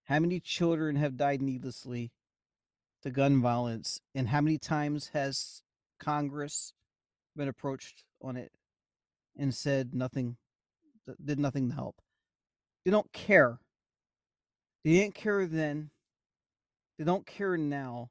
How 0.04 0.20
many 0.20 0.40
children 0.40 0.96
have 0.96 1.16
died 1.16 1.42
needlessly 1.42 2.12
to 3.02 3.11
gun 3.11 3.42
violence? 3.42 4.00
And 4.14 4.28
how 4.28 4.40
many 4.40 4.56
times 4.56 5.08
has 5.14 5.62
Congress 5.98 6.72
been 7.37 7.48
approached 7.48 8.04
on 8.22 8.37
it 8.37 8.52
and 9.37 9.54
said 9.54 9.94
nothing, 9.94 10.37
did 11.22 11.38
nothing 11.38 11.70
to 11.70 11.74
help? 11.74 12.00
They 12.84 12.90
don't 12.90 13.12
care. 13.12 13.58
They 14.84 14.92
didn't 14.92 15.14
care 15.14 15.46
then. 15.46 15.90
They 16.98 17.04
don't 17.04 17.26
care 17.26 17.56
now. 17.56 18.11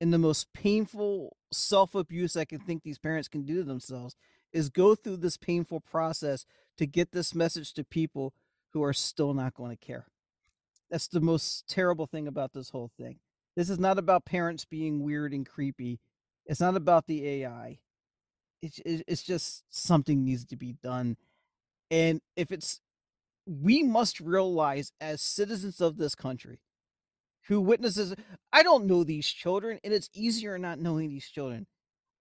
And 0.00 0.12
the 0.12 0.18
most 0.18 0.52
painful 0.52 1.36
self 1.52 1.94
abuse 1.94 2.36
I 2.36 2.44
can 2.44 2.58
think 2.58 2.82
these 2.82 2.98
parents 2.98 3.28
can 3.28 3.42
do 3.42 3.56
to 3.56 3.64
themselves 3.64 4.16
is 4.52 4.68
go 4.68 4.94
through 4.94 5.18
this 5.18 5.36
painful 5.36 5.80
process 5.80 6.46
to 6.78 6.86
get 6.86 7.12
this 7.12 7.34
message 7.34 7.72
to 7.74 7.84
people 7.84 8.34
who 8.72 8.82
are 8.82 8.92
still 8.92 9.34
not 9.34 9.54
going 9.54 9.70
to 9.70 9.76
care. 9.86 10.06
That's 10.90 11.08
the 11.08 11.20
most 11.20 11.68
terrible 11.68 12.06
thing 12.06 12.28
about 12.28 12.52
this 12.52 12.70
whole 12.70 12.90
thing. 12.98 13.18
This 13.56 13.70
is 13.70 13.78
not 13.78 13.98
about 13.98 14.24
parents 14.24 14.64
being 14.64 15.02
weird 15.02 15.32
and 15.32 15.46
creepy. 15.46 16.00
It's 16.46 16.60
not 16.60 16.76
about 16.76 17.06
the 17.06 17.26
AI. 17.26 17.78
It's 18.60 18.80
it's 18.84 19.22
just 19.22 19.64
something 19.70 20.24
needs 20.24 20.44
to 20.46 20.56
be 20.56 20.76
done. 20.82 21.16
And 21.90 22.20
if 22.36 22.52
it's 22.52 22.80
we 23.46 23.82
must 23.82 24.20
realize 24.20 24.92
as 25.00 25.20
citizens 25.20 25.80
of 25.80 25.96
this 25.96 26.14
country 26.14 26.60
who 27.48 27.60
witnesses 27.60 28.14
I 28.52 28.62
don't 28.62 28.86
know 28.86 29.04
these 29.04 29.26
children 29.26 29.80
and 29.82 29.92
it's 29.92 30.08
easier 30.14 30.58
not 30.58 30.78
knowing 30.78 31.08
these 31.08 31.28
children. 31.28 31.66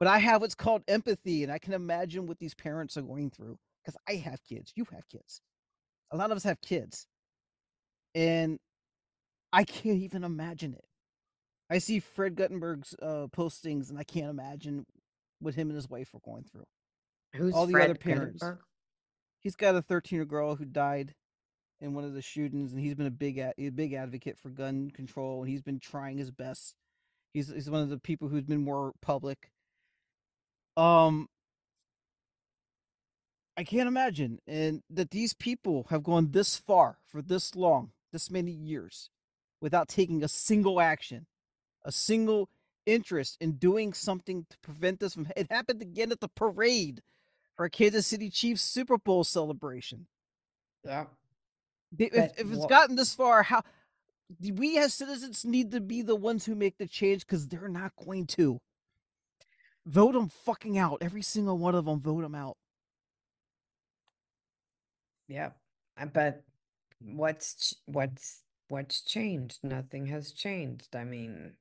But 0.01 0.07
I 0.07 0.17
have 0.17 0.41
what's 0.41 0.55
called 0.55 0.81
empathy, 0.87 1.43
and 1.43 1.51
I 1.51 1.59
can 1.59 1.73
imagine 1.73 2.25
what 2.25 2.39
these 2.39 2.55
parents 2.55 2.97
are 2.97 3.03
going 3.03 3.29
through 3.29 3.59
because 3.85 3.95
I 4.09 4.15
have 4.15 4.43
kids. 4.43 4.73
You 4.75 4.87
have 4.91 5.07
kids. 5.07 5.43
A 6.09 6.17
lot 6.17 6.31
of 6.31 6.37
us 6.37 6.43
have 6.43 6.59
kids. 6.59 7.05
And 8.15 8.57
I 9.53 9.63
can't 9.63 10.01
even 10.01 10.23
imagine 10.23 10.73
it. 10.73 10.85
I 11.69 11.77
see 11.77 11.99
Fred 11.99 12.35
Guttenberg's 12.35 12.95
uh, 12.99 13.27
postings, 13.27 13.91
and 13.91 13.99
I 13.99 14.03
can't 14.03 14.31
imagine 14.31 14.87
what 15.39 15.53
him 15.53 15.69
and 15.69 15.75
his 15.75 15.87
wife 15.87 16.09
are 16.15 16.19
going 16.25 16.45
through. 16.51 16.65
Who's 17.35 17.53
All 17.53 17.67
the 17.67 17.73
Fred 17.73 17.91
other 17.91 17.99
parents. 17.99 18.39
Guttenberg? 18.39 18.63
He's 19.41 19.55
got 19.55 19.75
a 19.75 19.83
13 19.83 20.17
year 20.17 20.23
old 20.23 20.29
girl 20.29 20.55
who 20.55 20.65
died 20.65 21.13
in 21.79 21.93
one 21.93 22.05
of 22.05 22.15
the 22.15 22.23
shootings, 22.23 22.73
and 22.73 22.81
he's 22.81 22.95
been 22.95 23.05
a 23.05 23.11
big 23.11 23.37
a 23.37 23.69
big 23.69 23.93
advocate 23.93 24.39
for 24.39 24.49
gun 24.49 24.89
control, 24.89 25.43
and 25.43 25.51
he's 25.51 25.61
been 25.61 25.79
trying 25.79 26.17
his 26.17 26.31
best. 26.31 26.73
He's 27.35 27.49
he's 27.49 27.69
one 27.69 27.83
of 27.83 27.89
the 27.89 27.99
people 27.99 28.29
who's 28.29 28.41
been 28.41 28.63
more 28.63 28.93
public. 29.03 29.51
Um, 30.77 31.27
I 33.57 33.63
can't 33.63 33.87
imagine, 33.87 34.39
and 34.47 34.81
that 34.89 35.11
these 35.11 35.33
people 35.33 35.85
have 35.89 36.03
gone 36.03 36.31
this 36.31 36.57
far 36.57 36.97
for 37.05 37.21
this 37.21 37.55
long, 37.55 37.91
this 38.11 38.31
many 38.31 38.51
years, 38.51 39.09
without 39.59 39.87
taking 39.89 40.23
a 40.23 40.27
single 40.27 40.79
action, 40.81 41.25
a 41.83 41.91
single 41.91 42.49
interest 42.85 43.37
in 43.39 43.53
doing 43.53 43.93
something 43.93 44.45
to 44.49 44.57
prevent 44.59 44.99
this 44.99 45.13
from. 45.13 45.27
It 45.35 45.51
happened 45.51 45.81
again 45.81 46.11
at 46.11 46.21
the 46.21 46.29
parade 46.29 47.01
for 47.55 47.67
Kansas 47.69 48.07
City 48.07 48.29
Chiefs 48.29 48.61
Super 48.61 48.97
Bowl 48.97 49.23
celebration. 49.23 50.07
Yeah. 50.83 51.05
They- 51.91 52.05
If, 52.05 52.39
if 52.39 52.47
it's 52.51 52.65
gotten 52.69 52.95
this 52.95 53.13
far, 53.13 53.43
how 53.43 53.61
we 54.39 54.77
as 54.77 54.93
citizens 54.93 55.43
need 55.43 55.71
to 55.71 55.81
be 55.81 56.01
the 56.01 56.15
ones 56.15 56.45
who 56.45 56.55
make 56.55 56.77
the 56.77 56.87
change 56.87 57.27
because 57.27 57.47
they're 57.47 57.67
not 57.67 57.91
going 57.97 58.25
to. 58.27 58.59
Vote 59.85 60.13
them 60.13 60.29
fucking 60.29 60.77
out. 60.77 60.99
Every 61.01 61.21
single 61.21 61.57
one 61.57 61.75
of 61.75 61.85
them, 61.85 61.99
vote 61.99 62.21
them 62.21 62.35
out. 62.35 62.57
Yeah. 65.27 65.51
but 66.13 66.43
what's 66.99 67.75
what's 67.85 68.43
what's 68.67 69.01
changed? 69.01 69.59
Nothing 69.63 70.07
has 70.07 70.31
changed. 70.31 70.95
I 70.95 71.03
mean, 71.03 71.53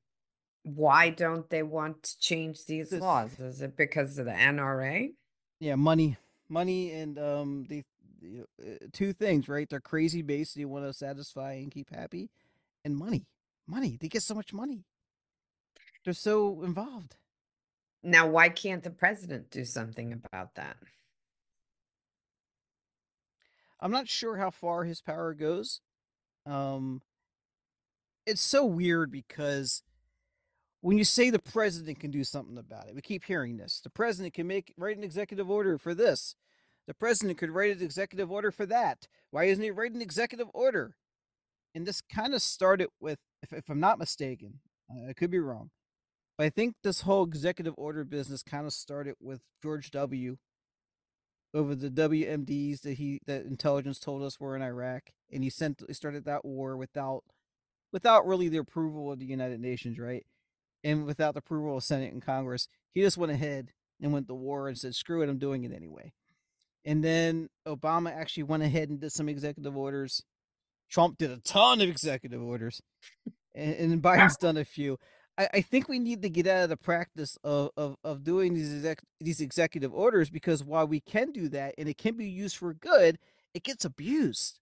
why 0.63 1.09
don't 1.09 1.49
they 1.49 1.63
want 1.63 2.03
to 2.03 2.19
change 2.19 2.65
these 2.65 2.89
This- 2.89 3.01
laws? 3.01 3.39
Is 3.39 3.61
it 3.61 3.75
because 3.75 4.17
of 4.17 4.25
the 4.25 4.31
NRA? 4.31 5.13
Yeah, 5.59 5.75
money, 5.75 6.17
money, 6.49 6.91
and 6.91 7.19
um, 7.19 7.65
the, 7.69 7.83
the 8.19 8.41
uh, 8.61 8.87
two 8.91 9.13
things, 9.13 9.47
right? 9.47 9.69
They're 9.69 9.79
crazy 9.79 10.23
based. 10.23 10.55
They 10.55 10.65
want 10.65 10.85
to 10.85 10.93
satisfy 10.93 11.53
and 11.53 11.71
keep 11.71 11.93
happy, 11.93 12.29
and 12.83 12.97
money, 12.97 13.25
money. 13.67 13.97
They 14.01 14.07
get 14.07 14.23
so 14.23 14.33
much 14.33 14.51
money. 14.53 14.83
They're 16.03 16.13
so 16.15 16.63
involved. 16.63 17.15
Now, 18.03 18.27
why 18.27 18.49
can't 18.49 18.83
the 18.83 18.89
president 18.89 19.51
do 19.51 19.63
something 19.63 20.13
about 20.13 20.55
that? 20.55 20.77
I'm 23.79 23.91
not 23.91 24.07
sure 24.07 24.37
how 24.37 24.49
far 24.51 24.83
his 24.83 25.01
power 25.01 25.33
goes. 25.33 25.81
Um, 26.45 27.01
it's 28.25 28.41
so 28.41 28.65
weird 28.65 29.11
because 29.11 29.83
when 30.81 30.97
you 30.97 31.03
say 31.03 31.29
the 31.29 31.39
president 31.39 31.99
can 31.99 32.11
do 32.11 32.23
something 32.23 32.57
about 32.57 32.87
it, 32.87 32.95
we 32.95 33.01
keep 33.01 33.23
hearing 33.23 33.57
this. 33.57 33.81
The 33.83 33.89
president 33.89 34.33
can 34.33 34.47
make 34.47 34.73
write 34.77 34.97
an 34.97 35.03
executive 35.03 35.49
order 35.49 35.77
for 35.77 35.93
this. 35.93 36.35
The 36.87 36.93
president 36.95 37.37
could 37.37 37.51
write 37.51 37.75
an 37.75 37.83
executive 37.83 38.31
order 38.31 38.51
for 38.51 38.65
that. 38.65 39.07
Why 39.29 39.45
isn't 39.45 39.63
he 39.63 39.71
writing 39.71 39.97
an 39.97 40.01
executive 40.01 40.47
order? 40.53 40.95
And 41.73 41.85
this 41.85 42.01
kind 42.01 42.33
of 42.33 42.41
started 42.41 42.89
with, 42.99 43.19
if, 43.43 43.53
if 43.53 43.69
I'm 43.69 43.79
not 43.79 43.99
mistaken, 43.99 44.59
I 45.07 45.13
could 45.13 45.31
be 45.31 45.39
wrong, 45.39 45.69
but 46.41 46.47
I 46.47 46.49
think 46.49 46.77
this 46.81 47.01
whole 47.01 47.23
executive 47.23 47.75
order 47.77 48.03
business 48.03 48.41
kind 48.41 48.65
of 48.65 48.73
started 48.73 49.13
with 49.21 49.41
George 49.61 49.91
W 49.91 50.37
over 51.53 51.75
the 51.75 51.91
WMDs 51.91 52.81
that 52.81 52.93
he 52.93 53.21
that 53.27 53.45
intelligence 53.45 53.99
told 53.99 54.23
us 54.23 54.39
were 54.39 54.55
in 54.55 54.63
Iraq, 54.63 55.11
and 55.31 55.43
he 55.43 55.51
sent 55.51 55.83
he 55.87 55.93
started 55.93 56.25
that 56.25 56.43
war 56.43 56.75
without 56.77 57.21
without 57.93 58.25
really 58.25 58.49
the 58.49 58.57
approval 58.57 59.11
of 59.11 59.19
the 59.19 59.27
United 59.27 59.59
Nations, 59.59 59.99
right? 59.99 60.25
And 60.83 61.05
without 61.05 61.35
the 61.35 61.41
approval 61.41 61.77
of 61.77 61.83
Senate 61.83 62.11
and 62.11 62.25
Congress, 62.25 62.67
he 62.91 63.01
just 63.01 63.19
went 63.19 63.31
ahead 63.31 63.73
and 64.01 64.11
went 64.11 64.27
to 64.27 64.33
war 64.33 64.67
and 64.67 64.75
said, 64.75 64.95
"Screw 64.95 65.21
it, 65.21 65.29
I'm 65.29 65.37
doing 65.37 65.63
it 65.63 65.71
anyway." 65.71 66.11
And 66.83 67.03
then 67.03 67.49
Obama 67.67 68.11
actually 68.11 68.43
went 68.45 68.63
ahead 68.63 68.89
and 68.89 68.99
did 68.99 69.11
some 69.11 69.29
executive 69.29 69.77
orders. 69.77 70.23
Trump 70.89 71.19
did 71.19 71.29
a 71.29 71.37
ton 71.37 71.81
of 71.81 71.87
executive 71.87 72.41
orders, 72.41 72.81
and, 73.53 73.75
and 73.75 74.01
Biden's 74.01 74.37
done 74.37 74.57
a 74.57 74.65
few. 74.65 74.97
I, 75.41 75.49
I 75.55 75.61
think 75.61 75.89
we 75.89 75.99
need 75.99 76.21
to 76.21 76.29
get 76.29 76.47
out 76.47 76.63
of 76.63 76.69
the 76.69 76.77
practice 76.77 77.37
of 77.43 77.71
of, 77.75 77.97
of 78.03 78.23
doing 78.23 78.53
these 78.53 78.73
exec, 78.73 79.01
these 79.19 79.41
executive 79.41 79.93
orders 79.93 80.29
because 80.29 80.63
while 80.63 80.87
we 80.87 80.99
can 80.99 81.31
do 81.31 81.49
that 81.49 81.75
and 81.77 81.89
it 81.89 81.97
can 81.97 82.15
be 82.15 82.29
used 82.29 82.57
for 82.57 82.73
good, 82.73 83.17
it 83.53 83.63
gets 83.63 83.85
abused. 83.85 84.59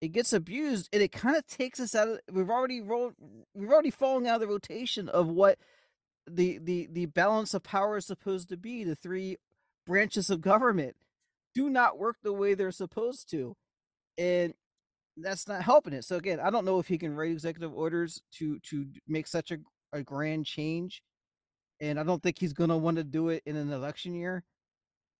It 0.00 0.08
gets 0.12 0.32
abused, 0.32 0.90
and 0.92 1.02
it 1.02 1.10
kind 1.10 1.36
of 1.36 1.46
takes 1.46 1.80
us 1.80 1.94
out 1.94 2.08
of. 2.08 2.20
We've 2.30 2.50
already 2.50 2.80
rolled. 2.82 3.14
We've 3.54 3.70
already 3.70 3.90
fallen 3.90 4.26
out 4.26 4.36
of 4.36 4.40
the 4.42 4.46
rotation 4.46 5.08
of 5.08 5.28
what 5.28 5.58
the 6.26 6.58
the 6.58 6.88
the 6.92 7.06
balance 7.06 7.54
of 7.54 7.62
power 7.62 7.96
is 7.96 8.06
supposed 8.06 8.48
to 8.50 8.58
be. 8.58 8.84
The 8.84 8.94
three 8.94 9.38
branches 9.86 10.28
of 10.30 10.42
government 10.42 10.96
do 11.54 11.70
not 11.70 11.98
work 11.98 12.16
the 12.22 12.32
way 12.32 12.54
they're 12.54 12.70
supposed 12.72 13.30
to, 13.30 13.56
and 14.18 14.54
that's 15.16 15.48
not 15.48 15.62
helping 15.62 15.92
it. 15.92 16.04
So 16.04 16.16
again, 16.16 16.40
I 16.40 16.50
don't 16.50 16.64
know 16.64 16.78
if 16.78 16.88
he 16.88 16.98
can 16.98 17.14
write 17.14 17.30
executive 17.30 17.72
orders 17.74 18.22
to 18.34 18.58
to 18.60 18.86
make 19.08 19.26
such 19.26 19.50
a, 19.50 19.58
a 19.92 20.02
grand 20.02 20.46
change, 20.46 21.02
and 21.80 21.98
I 21.98 22.02
don't 22.02 22.22
think 22.22 22.38
he's 22.38 22.52
going 22.52 22.70
to 22.70 22.76
want 22.76 22.96
to 22.98 23.04
do 23.04 23.28
it 23.28 23.42
in 23.46 23.56
an 23.56 23.72
election 23.72 24.14
year. 24.14 24.44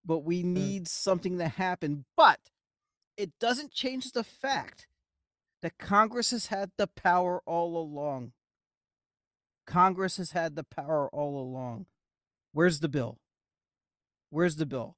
But 0.05 0.19
we 0.21 0.43
mm. 0.43 0.47
need 0.47 0.89
something 0.89 1.39
to 1.39 1.49
happen. 1.49 2.05
But 2.17 2.41
it 3.17 3.33
doesn't 3.41 3.73
change 3.73 4.13
the 4.13 4.25
fact 4.25 4.87
that 5.63 5.79
Congress 5.79 6.31
has 6.31 6.47
had 6.47 6.71
the 6.77 6.87
power 6.87 7.43
all 7.47 7.77
along. 7.79 8.33
Congress 9.67 10.17
has 10.19 10.31
had 10.31 10.55
the 10.55 10.65
power 10.65 11.09
all 11.13 11.41
along. 11.41 11.87
Where's 12.53 12.81
the 12.81 12.89
bill? 12.89 13.19
Where's 14.31 14.57
the 14.57 14.67
bill? 14.67 14.97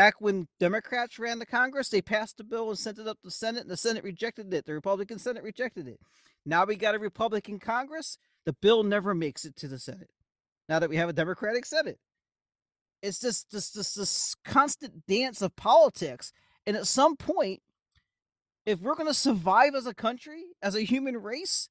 Back 0.00 0.14
when 0.18 0.48
Democrats 0.58 1.18
ran 1.18 1.40
the 1.40 1.44
Congress, 1.44 1.90
they 1.90 2.00
passed 2.00 2.38
the 2.38 2.42
bill 2.42 2.70
and 2.70 2.78
sent 2.78 2.98
it 2.98 3.06
up 3.06 3.18
to 3.18 3.26
the 3.26 3.30
Senate, 3.30 3.60
and 3.60 3.70
the 3.70 3.76
Senate 3.76 4.02
rejected 4.02 4.54
it. 4.54 4.64
The 4.64 4.72
Republican 4.72 5.18
Senate 5.18 5.42
rejected 5.42 5.86
it. 5.86 6.00
Now 6.46 6.64
we 6.64 6.76
got 6.76 6.94
a 6.94 6.98
Republican 6.98 7.58
Congress. 7.58 8.16
The 8.46 8.54
bill 8.54 8.82
never 8.82 9.14
makes 9.14 9.44
it 9.44 9.56
to 9.56 9.68
the 9.68 9.78
Senate. 9.78 10.08
Now 10.70 10.78
that 10.78 10.88
we 10.88 10.96
have 10.96 11.10
a 11.10 11.12
Democratic 11.12 11.66
Senate, 11.66 11.98
it's 13.02 13.20
just 13.20 13.50
this 13.52 13.72
this 13.72 13.92
this 13.92 14.34
constant 14.42 15.06
dance 15.06 15.42
of 15.42 15.54
politics. 15.54 16.32
And 16.66 16.78
at 16.78 16.86
some 16.86 17.14
point, 17.14 17.60
if 18.64 18.80
we're 18.80 18.94
going 18.94 19.06
to 19.06 19.12
survive 19.12 19.74
as 19.74 19.84
a 19.84 19.92
country, 19.92 20.44
as 20.62 20.74
a 20.74 20.80
human 20.80 21.18
race, 21.18 21.68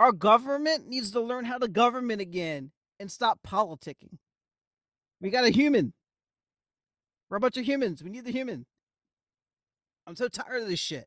our 0.00 0.12
government 0.12 0.88
needs 0.88 1.10
to 1.10 1.20
learn 1.20 1.44
how 1.44 1.58
to 1.58 1.68
government 1.68 2.22
again 2.22 2.70
and 2.98 3.12
stop 3.12 3.40
politicking. 3.46 4.16
We 5.20 5.28
got 5.28 5.44
a 5.44 5.50
human. 5.50 5.92
We're 7.28 7.38
a 7.38 7.40
bunch 7.40 7.56
of 7.56 7.64
humans. 7.64 8.02
We 8.02 8.10
need 8.10 8.24
the 8.24 8.32
human. 8.32 8.66
I'm 10.06 10.16
so 10.16 10.28
tired 10.28 10.62
of 10.62 10.68
this 10.68 10.78
shit. 10.80 11.06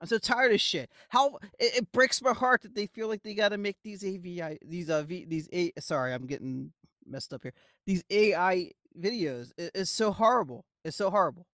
I'm 0.00 0.06
so 0.08 0.18
tired 0.18 0.52
of 0.52 0.60
shit. 0.60 0.90
How 1.08 1.36
it, 1.58 1.76
it 1.76 1.92
breaks 1.92 2.20
my 2.22 2.32
heart 2.32 2.62
that 2.62 2.74
they 2.74 2.86
feel 2.86 3.08
like 3.08 3.22
they 3.22 3.34
got 3.34 3.50
to 3.50 3.58
make 3.58 3.76
these 3.82 4.04
AVI, 4.04 4.58
these 4.66 4.90
uh, 4.90 5.02
v, 5.02 5.24
these 5.26 5.48
a. 5.52 5.72
Sorry, 5.78 6.12
I'm 6.12 6.26
getting 6.26 6.72
messed 7.06 7.32
up 7.32 7.42
here. 7.42 7.52
These 7.86 8.04
AI 8.10 8.72
videos. 9.00 9.52
It, 9.56 9.72
it's 9.74 9.90
so 9.90 10.12
horrible. 10.12 10.64
It's 10.84 10.96
so 10.96 11.10
horrible. 11.10 11.46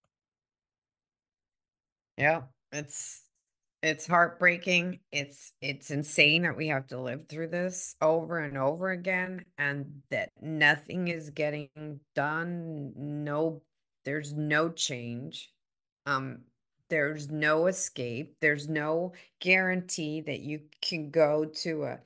Yeah, 2.17 2.43
it's 2.71 3.23
it's 3.81 4.07
heartbreaking. 4.07 4.99
It's 5.11 5.53
it's 5.61 5.89
insane 5.89 6.43
that 6.43 6.57
we 6.57 6.67
have 6.67 6.87
to 6.87 6.99
live 6.99 7.27
through 7.27 7.47
this 7.49 7.95
over 8.01 8.39
and 8.39 8.57
over 8.57 8.91
again 8.91 9.45
and 9.57 10.01
that 10.09 10.31
nothing 10.41 11.07
is 11.07 11.29
getting 11.29 11.99
done. 12.15 12.93
No 12.95 13.61
there's 14.05 14.33
no 14.33 14.69
change. 14.69 15.51
Um 16.05 16.43
there's 16.89 17.29
no 17.29 17.67
escape. 17.67 18.35
There's 18.39 18.69
no 18.69 19.13
guarantee 19.39 20.21
that 20.21 20.41
you 20.41 20.61
can 20.81 21.09
go 21.09 21.45
to 21.45 21.83
a 21.85 21.99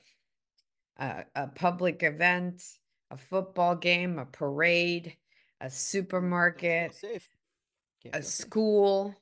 a, 0.98 1.24
a 1.34 1.46
public 1.48 2.02
event, 2.02 2.62
a 3.10 3.16
football 3.16 3.76
game, 3.76 4.18
a 4.18 4.26
parade, 4.26 5.16
a 5.60 5.70
supermarket. 5.70 6.92
A 8.12 8.22
school, 8.22 9.14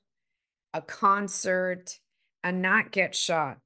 a 0.73 0.83
concert, 0.83 1.99
and 2.45 2.62
not 2.62 2.93
get 2.93 3.15
shot. 3.15 3.59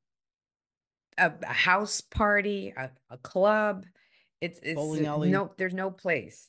A, 1.19 1.33
a 1.43 1.53
house 1.53 2.01
party, 2.01 2.73
a, 2.77 2.91
a 3.11 3.19
club. 3.19 3.85
It's 4.41 4.59
it's 4.63 4.79
no 5.31 5.53
there's 5.59 5.75
no 5.75 5.91
place 5.91 6.49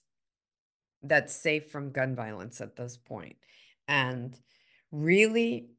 that's 1.03 1.33
safe 1.33 1.71
from 1.71 1.91
gun 1.91 2.15
violence 2.15 2.61
at 2.61 2.75
this 2.75 2.97
point. 2.97 3.37
And 3.87 4.37
really 4.91 5.69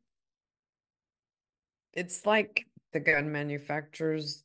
it's 1.93 2.25
like 2.25 2.67
the 2.93 3.01
gun 3.01 3.33
manufacturers 3.33 4.45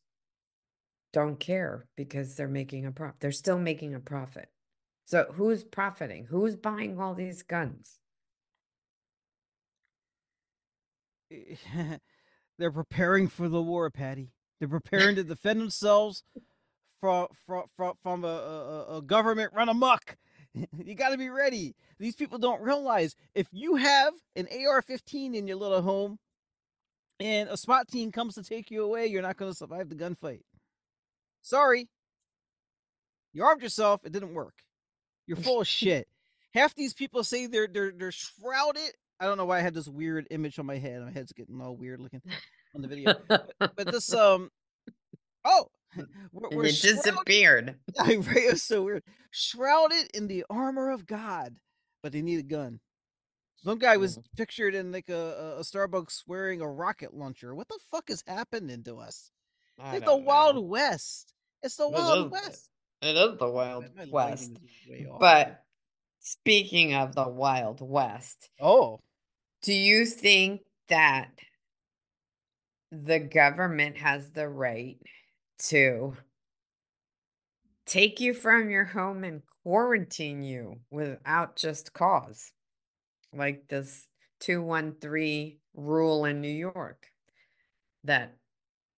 don't 1.13 1.39
care 1.39 1.87
because 1.95 2.35
they're 2.35 2.47
making 2.47 2.85
a 2.85 2.91
profit. 2.91 3.19
They're 3.19 3.31
still 3.31 3.59
making 3.59 3.95
a 3.95 3.99
profit. 3.99 4.49
So 5.05 5.25
who's 5.33 5.63
profiting? 5.63 6.25
Who's 6.25 6.55
buying 6.55 6.99
all 6.99 7.15
these 7.15 7.43
guns? 7.43 7.99
Eh, 11.31 11.55
they're 12.59 12.71
preparing 12.71 13.27
for 13.27 13.47
the 13.47 13.61
war, 13.61 13.89
Patty. 13.89 14.31
They're 14.59 14.67
preparing 14.67 15.15
to 15.15 15.23
defend 15.23 15.61
themselves 15.61 16.23
from 16.99 17.27
from 17.45 17.63
from, 17.75 17.93
from 18.03 18.25
a, 18.25 18.27
a, 18.27 18.97
a 18.97 19.01
government 19.01 19.53
run 19.53 19.69
amok. 19.69 20.17
you 20.77 20.95
got 20.95 21.09
to 21.09 21.17
be 21.17 21.29
ready. 21.29 21.75
These 21.99 22.15
people 22.15 22.37
don't 22.37 22.61
realize 22.61 23.15
if 23.35 23.47
you 23.51 23.75
have 23.75 24.13
an 24.35 24.47
AR-15 24.51 25.35
in 25.35 25.47
your 25.47 25.57
little 25.57 25.81
home 25.81 26.17
and 27.19 27.49
a 27.49 27.57
SWAT 27.57 27.87
team 27.87 28.11
comes 28.11 28.35
to 28.35 28.43
take 28.43 28.71
you 28.71 28.83
away, 28.83 29.07
you're 29.07 29.21
not 29.21 29.37
going 29.37 29.51
to 29.51 29.57
survive 29.57 29.89
the 29.89 29.95
gunfight. 29.95 30.41
Sorry. 31.41 31.87
You 33.33 33.43
armed 33.43 33.61
yourself, 33.61 34.01
it 34.03 34.11
didn't 34.11 34.33
work. 34.33 34.53
You're 35.27 35.37
full 35.37 35.61
of 35.61 35.67
shit. 35.67 36.07
Half 36.53 36.75
these 36.75 36.93
people 36.93 37.23
say 37.23 37.45
they're 37.45 37.67
they're 37.67 37.91
they're 37.95 38.11
shrouded. 38.11 38.91
I 39.19 39.25
don't 39.25 39.37
know 39.37 39.45
why 39.45 39.59
I 39.59 39.61
had 39.61 39.73
this 39.73 39.87
weird 39.87 40.27
image 40.31 40.57
on 40.59 40.65
my 40.65 40.77
head. 40.77 41.03
My 41.03 41.11
head's 41.11 41.33
getting 41.33 41.61
all 41.61 41.75
weird 41.75 41.99
looking 41.99 42.21
on 42.75 42.81
the 42.81 42.87
video. 42.87 43.13
but, 43.27 43.51
but 43.59 43.91
this 43.91 44.13
um 44.13 44.49
oh 45.45 45.67
we're, 46.31 46.49
we're 46.51 46.65
it 46.65 46.81
disappeared. 46.81 47.75
right, 47.99 48.17
it 48.19 48.51
was 48.51 48.63
so 48.63 48.83
weird. 48.83 49.03
Shrouded 49.31 50.09
in 50.13 50.27
the 50.27 50.45
armor 50.49 50.91
of 50.91 51.05
God, 51.05 51.55
but 52.01 52.11
they 52.11 52.21
need 52.21 52.39
a 52.39 52.43
gun. 52.43 52.79
Some 53.63 53.79
guy 53.79 53.97
was 53.97 54.17
mm. 54.17 54.23
pictured 54.35 54.75
in 54.75 54.91
like 54.91 55.09
a, 55.09 55.55
a 55.57 55.61
Starbucks 55.61 56.23
wearing 56.27 56.61
a 56.61 56.69
rocket 56.69 57.13
launcher. 57.13 57.55
What 57.55 57.67
the 57.67 57.79
fuck 57.91 58.09
is 58.09 58.23
happening 58.27 58.83
to 58.83 58.97
us? 58.97 59.31
It's 59.79 59.99
the 59.99 60.05
know. 60.05 60.17
Wild 60.17 60.69
West. 60.69 61.33
It's 61.61 61.75
the 61.75 61.89
Wild 61.89 62.31
West. 62.31 62.69
It 63.01 63.15
is 63.15 63.37
the 63.37 63.49
Wild 63.49 63.85
West. 64.09 64.59
But 65.19 65.63
speaking 66.19 66.93
of 66.93 67.13
the 67.13 67.27
Wild 67.27 67.79
West, 67.81 68.49
oh, 68.59 68.99
do 69.61 69.73
you 69.73 70.05
think 70.05 70.61
that 70.89 71.29
the 72.91 73.19
government 73.19 73.97
has 73.97 74.31
the 74.31 74.47
right 74.47 74.97
to 75.59 76.15
take 77.85 78.19
you 78.19 78.33
from 78.33 78.69
your 78.69 78.85
home 78.85 79.23
and 79.23 79.41
quarantine 79.63 80.43
you 80.43 80.79
without 80.91 81.55
just 81.55 81.93
cause? 81.93 82.51
Like 83.33 83.67
this 83.67 84.07
213 84.39 85.57
rule 85.73 86.25
in 86.25 86.41
New 86.41 86.47
York 86.47 87.07
that 88.03 88.35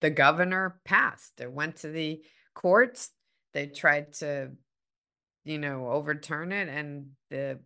the 0.01 0.09
governor 0.09 0.79
passed. 0.85 1.41
It 1.41 1.51
went 1.51 1.77
to 1.77 1.89
the 1.89 2.21
courts. 2.53 3.11
They 3.53 3.67
tried 3.67 4.13
to, 4.13 4.51
you 5.43 5.57
know, 5.57 5.89
overturn 5.89 6.51
it, 6.51 6.69
and 6.69 7.11
the 7.29 7.59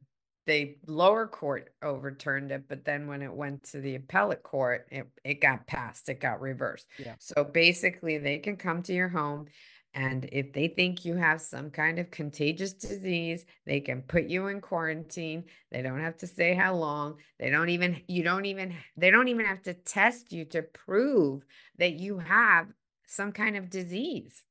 they 0.45 0.77
lower 0.87 1.27
court 1.27 1.73
overturned 1.81 2.51
it, 2.51 2.63
but 2.67 2.85
then 2.85 3.07
when 3.07 3.21
it 3.21 3.33
went 3.33 3.63
to 3.71 3.79
the 3.79 3.95
appellate 3.95 4.43
court, 4.43 4.87
it, 4.91 5.07
it 5.23 5.41
got 5.41 5.67
passed, 5.67 6.09
it 6.09 6.19
got 6.19 6.41
reversed. 6.41 6.87
Yeah. 6.99 7.15
So 7.19 7.43
basically, 7.43 8.17
they 8.17 8.39
can 8.39 8.57
come 8.57 8.83
to 8.83 8.93
your 8.93 9.09
home 9.09 9.47
and 9.95 10.27
if 10.31 10.53
they 10.53 10.69
think 10.69 11.05
you 11.05 11.15
have 11.15 11.39
some 11.39 11.69
kind 11.69 11.99
of 11.99 12.09
contagious 12.09 12.73
disease, 12.73 13.45
they 13.65 13.79
can 13.79 14.01
put 14.01 14.25
you 14.25 14.47
in 14.47 14.59
quarantine. 14.59 15.43
They 15.71 15.83
don't 15.83 15.99
have 15.99 16.17
to 16.17 16.27
say 16.27 16.55
how 16.55 16.75
long. 16.75 17.17
They 17.39 17.51
don't 17.51 17.69
even, 17.69 18.01
you 18.07 18.23
don't 18.23 18.45
even, 18.45 18.75
they 18.97 19.11
don't 19.11 19.27
even 19.27 19.45
have 19.45 19.61
to 19.63 19.73
test 19.75 20.33
you 20.33 20.45
to 20.45 20.63
prove 20.63 21.45
that 21.77 21.93
you 21.93 22.17
have 22.19 22.69
some 23.05 23.31
kind 23.31 23.55
of 23.55 23.69
disease. 23.69 24.43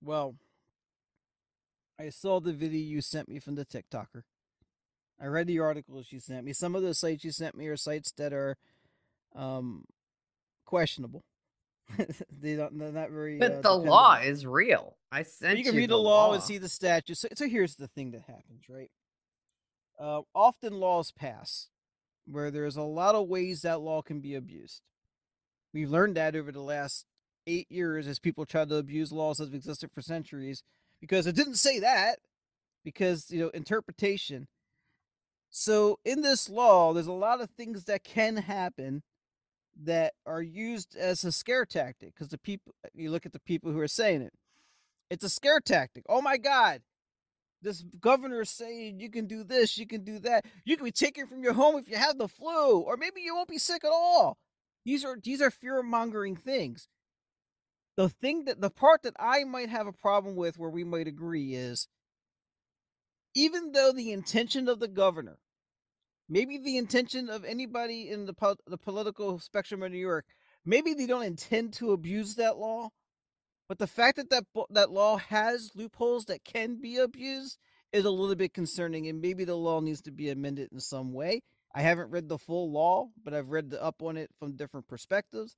Well, 0.00 0.36
I 1.98 2.10
saw 2.10 2.38
the 2.38 2.52
video 2.52 2.80
you 2.80 3.00
sent 3.00 3.28
me 3.28 3.40
from 3.40 3.56
the 3.56 3.64
TikToker. 3.64 4.22
I 5.20 5.26
read 5.26 5.46
the 5.46 5.60
articles 5.60 6.08
you 6.10 6.20
sent 6.20 6.44
me. 6.44 6.52
Some 6.52 6.74
of 6.74 6.82
the 6.82 6.94
sites 6.94 7.24
you 7.24 7.30
sent 7.30 7.56
me 7.56 7.66
are 7.68 7.76
sites 7.76 8.12
that 8.12 8.32
are 8.32 8.56
um, 9.34 9.84
questionable. 10.64 11.24
they 12.40 12.56
don't. 12.56 12.78
They're 12.78 12.92
not 12.92 13.10
very. 13.10 13.38
But 13.38 13.52
uh, 13.52 13.60
the 13.60 13.74
law 13.74 14.14
is 14.16 14.46
real. 14.46 14.96
I 15.12 15.22
sent 15.22 15.58
you 15.58 15.64
can 15.64 15.74
you 15.74 15.80
read 15.80 15.90
the, 15.90 15.96
law, 15.96 16.28
law, 16.28 16.34
and 16.34 16.42
see 16.42 16.58
the 16.58 16.68
statutes. 16.68 17.20
So, 17.20 17.28
so, 17.34 17.48
here's 17.48 17.76
the 17.76 17.88
thing 17.88 18.12
that 18.12 18.22
happens, 18.22 18.68
right? 18.68 18.90
Uh, 19.98 20.22
often 20.34 20.80
laws 20.80 21.12
pass 21.12 21.68
where 22.26 22.50
there's 22.50 22.76
a 22.76 22.82
lot 22.82 23.14
of 23.14 23.28
ways 23.28 23.62
that 23.62 23.80
law 23.80 24.02
can 24.02 24.20
be 24.20 24.34
abused. 24.34 24.80
We've 25.72 25.90
learned 25.90 26.16
that 26.16 26.34
over 26.34 26.50
the 26.50 26.62
last 26.62 27.04
eight 27.46 27.70
years 27.70 28.06
as 28.06 28.18
people 28.18 28.46
try 28.46 28.64
to 28.64 28.76
abuse 28.76 29.12
laws 29.12 29.38
that 29.38 29.46
have 29.46 29.54
existed 29.54 29.90
for 29.92 30.00
centuries 30.00 30.62
because 31.00 31.26
it 31.26 31.36
didn't 31.36 31.56
say 31.56 31.80
that 31.80 32.18
because 32.82 33.30
you 33.30 33.40
know 33.40 33.48
interpretation. 33.50 34.48
So 35.56 36.00
in 36.04 36.22
this 36.22 36.48
law, 36.50 36.92
there's 36.92 37.06
a 37.06 37.12
lot 37.12 37.40
of 37.40 37.48
things 37.50 37.84
that 37.84 38.02
can 38.02 38.38
happen 38.38 39.04
that 39.84 40.14
are 40.26 40.42
used 40.42 40.96
as 40.96 41.22
a 41.22 41.30
scare 41.30 41.64
tactic 41.64 42.12
because 42.12 42.26
the 42.26 42.38
people 42.38 42.74
you 42.92 43.12
look 43.12 43.24
at 43.24 43.32
the 43.32 43.38
people 43.38 43.70
who 43.70 43.78
are 43.78 43.86
saying 43.86 44.22
it. 44.22 44.32
It's 45.10 45.22
a 45.22 45.28
scare 45.28 45.60
tactic. 45.60 46.04
Oh 46.08 46.20
my 46.20 46.38
god 46.38 46.82
this 47.62 47.84
governor 48.00 48.42
is 48.42 48.50
saying 48.50 49.00
you 49.00 49.08
can 49.08 49.26
do 49.26 49.44
this 49.44 49.78
you 49.78 49.86
can 49.86 50.04
do 50.04 50.18
that. 50.18 50.44
You 50.64 50.76
can 50.76 50.84
be 50.84 50.90
taken 50.90 51.28
from 51.28 51.44
your 51.44 51.54
home 51.54 51.76
if 51.76 51.88
you 51.88 51.96
have 51.96 52.18
the 52.18 52.28
flu 52.28 52.80
or 52.80 52.96
maybe 52.96 53.20
you 53.20 53.34
won't 53.36 53.48
be 53.48 53.58
sick 53.58 53.84
at 53.84 53.92
all. 53.92 54.36
These 54.84 55.04
are 55.04 55.16
these 55.22 55.40
are 55.40 55.52
fear 55.52 55.84
mongering 55.84 56.34
things. 56.34 56.88
The 57.96 58.08
thing 58.08 58.46
that 58.46 58.60
the 58.60 58.70
part 58.70 59.04
that 59.04 59.14
i 59.20 59.44
might 59.44 59.68
have 59.68 59.86
a 59.86 59.92
problem 59.92 60.34
with 60.34 60.58
where 60.58 60.70
we 60.70 60.82
might 60.82 61.06
agree 61.06 61.54
is 61.54 61.86
even 63.36 63.70
though 63.70 63.92
the 63.92 64.10
intention 64.10 64.68
of 64.68 64.80
the 64.80 64.88
governor 64.88 65.38
maybe 66.28 66.58
the 66.58 66.76
intention 66.76 67.28
of 67.28 67.44
anybody 67.44 68.10
in 68.10 68.26
the 68.26 68.34
po- 68.34 68.56
the 68.66 68.78
political 68.78 69.38
spectrum 69.38 69.82
of 69.82 69.92
New 69.92 69.98
York, 69.98 70.26
maybe 70.64 70.94
they 70.94 71.06
don't 71.06 71.24
intend 71.24 71.72
to 71.74 71.92
abuse 71.92 72.36
that 72.36 72.56
law, 72.56 72.90
but 73.68 73.78
the 73.78 73.86
fact 73.86 74.16
that 74.16 74.30
that 74.30 74.44
that 74.70 74.90
law 74.90 75.16
has 75.16 75.70
loopholes 75.74 76.26
that 76.26 76.44
can 76.44 76.80
be 76.80 76.98
abused 76.98 77.58
is 77.92 78.04
a 78.04 78.10
little 78.10 78.34
bit 78.34 78.52
concerning, 78.52 79.06
and 79.08 79.20
maybe 79.20 79.44
the 79.44 79.54
law 79.54 79.80
needs 79.80 80.02
to 80.02 80.10
be 80.10 80.30
amended 80.30 80.68
in 80.72 80.80
some 80.80 81.12
way. 81.12 81.42
I 81.74 81.82
haven't 81.82 82.10
read 82.10 82.28
the 82.28 82.38
full 82.38 82.70
law, 82.70 83.08
but 83.24 83.34
I've 83.34 83.48
read 83.48 83.74
up 83.80 84.02
on 84.02 84.16
it 84.16 84.30
from 84.38 84.56
different 84.56 84.88
perspectives. 84.88 85.56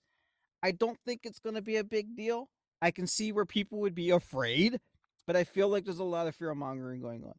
I 0.62 0.72
don't 0.72 0.98
think 1.04 1.20
it's 1.24 1.38
going 1.38 1.54
to 1.54 1.62
be 1.62 1.76
a 1.76 1.84
big 1.84 2.16
deal. 2.16 2.48
I 2.80 2.90
can 2.90 3.06
see 3.06 3.32
where 3.32 3.44
people 3.44 3.80
would 3.80 3.94
be 3.94 4.10
afraid, 4.10 4.80
but 5.26 5.36
I 5.36 5.44
feel 5.44 5.68
like 5.68 5.84
there's 5.84 5.98
a 5.98 6.04
lot 6.04 6.26
of 6.26 6.34
fear 6.34 6.54
mongering 6.54 7.00
going 7.00 7.24
on. 7.24 7.34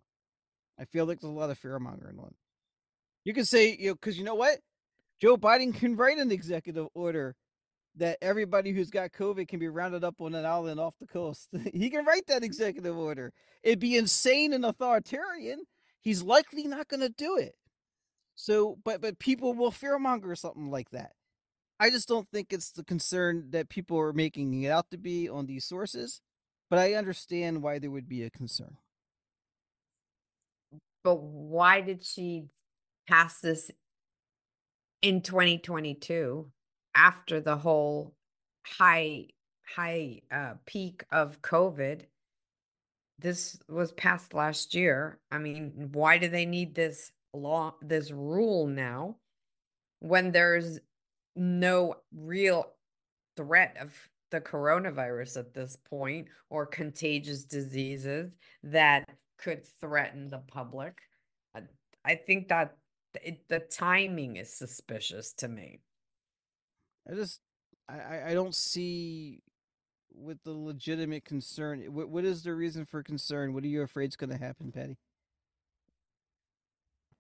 I 0.79 0.85
feel 0.85 1.05
like 1.05 1.19
there's 1.19 1.33
a 1.33 1.35
lot 1.35 1.49
of 1.49 1.57
fear 1.57 1.77
mongering 1.79 2.15
going 2.15 2.27
on. 2.27 2.46
You 3.27 3.33
can 3.33 3.43
say, 3.43 3.75
you 3.77 3.89
know, 3.89 3.95
because 3.95 4.17
you 4.17 4.23
know 4.23 4.35
what? 4.35 4.59
Joe 5.19 5.35
Biden 5.35 5.75
can 5.77 5.97
write 5.97 6.17
an 6.17 6.31
executive 6.31 6.87
order 6.93 7.35
that 7.97 8.17
everybody 8.21 8.71
who's 8.71 8.89
got 8.89 9.11
COVID 9.11 9.49
can 9.49 9.59
be 9.59 9.67
rounded 9.67 10.05
up 10.05 10.21
on 10.21 10.33
an 10.33 10.45
island 10.45 10.79
off 10.79 10.93
the 11.01 11.07
coast. 11.07 11.49
he 11.73 11.89
can 11.89 12.05
write 12.05 12.25
that 12.27 12.45
executive 12.45 12.97
order. 12.97 13.33
It'd 13.63 13.79
be 13.79 13.97
insane 13.97 14.53
and 14.53 14.63
authoritarian. 14.63 15.63
He's 15.99 16.23
likely 16.23 16.67
not 16.67 16.87
going 16.87 17.01
to 17.01 17.09
do 17.09 17.35
it. 17.35 17.55
So, 18.35 18.77
but 18.85 19.01
but 19.01 19.19
people 19.19 19.53
will 19.53 19.73
fearmonger 19.73 20.37
something 20.37 20.71
like 20.71 20.91
that. 20.91 21.11
I 21.81 21.89
just 21.89 22.07
don't 22.07 22.29
think 22.31 22.53
it's 22.53 22.71
the 22.71 22.85
concern 22.85 23.47
that 23.49 23.67
people 23.67 23.99
are 23.99 24.13
making 24.13 24.53
it 24.63 24.69
out 24.69 24.89
to 24.91 24.97
be 24.97 25.27
on 25.27 25.47
these 25.47 25.65
sources, 25.65 26.21
but 26.69 26.79
I 26.79 26.93
understand 26.93 27.61
why 27.61 27.79
there 27.79 27.91
would 27.91 28.07
be 28.07 28.23
a 28.23 28.29
concern. 28.29 28.77
But 31.03 31.21
why 31.21 31.81
did 31.81 32.05
she 32.05 32.45
pass 33.07 33.39
this 33.39 33.71
in 35.01 35.21
2022 35.21 36.51
after 36.95 37.39
the 37.39 37.57
whole 37.57 38.13
high 38.65 39.25
high 39.75 40.21
uh, 40.31 40.53
peak 40.65 41.03
of 41.11 41.41
covid 41.41 42.03
this 43.19 43.59
was 43.67 43.91
passed 43.93 44.33
last 44.33 44.75
year. 44.75 45.19
I 45.31 45.39
mean 45.39 45.89
why 45.91 46.17
do 46.17 46.27
they 46.27 46.45
need 46.45 46.75
this 46.75 47.11
law 47.33 47.73
this 47.81 48.11
rule 48.11 48.67
now 48.67 49.17
when 49.99 50.31
there's 50.31 50.79
no 51.35 51.95
real 52.15 52.73
threat 53.35 53.75
of 53.79 53.95
the 54.29 54.41
coronavirus 54.41 55.37
at 55.37 55.53
this 55.53 55.77
point 55.89 56.27
or 56.49 56.65
contagious 56.65 57.43
diseases 57.43 58.35
that 58.63 59.09
could 59.37 59.65
threaten 59.79 60.27
the 60.27 60.39
public? 60.39 60.99
I 62.05 62.15
think 62.15 62.47
that 62.47 62.77
it, 63.15 63.49
the 63.49 63.59
timing 63.59 64.37
is 64.37 64.53
suspicious 64.53 65.33
to 65.33 65.47
me. 65.47 65.79
I 67.09 67.13
just 67.13 67.39
I 67.87 68.29
I 68.29 68.33
don't 68.33 68.55
see 68.55 69.41
with 70.13 70.41
the 70.43 70.51
legitimate 70.51 71.25
concern. 71.25 71.83
Eh, 71.83 71.87
what 71.87 72.09
what 72.09 72.25
is 72.25 72.43
the 72.43 72.53
reason 72.53 72.85
for 72.85 73.03
concern? 73.03 73.53
What 73.53 73.63
are 73.63 73.67
you 73.67 73.81
afraid 73.81 74.09
is 74.09 74.15
going 74.15 74.31
to 74.31 74.37
happen, 74.37 74.71
Patty? 74.71 74.97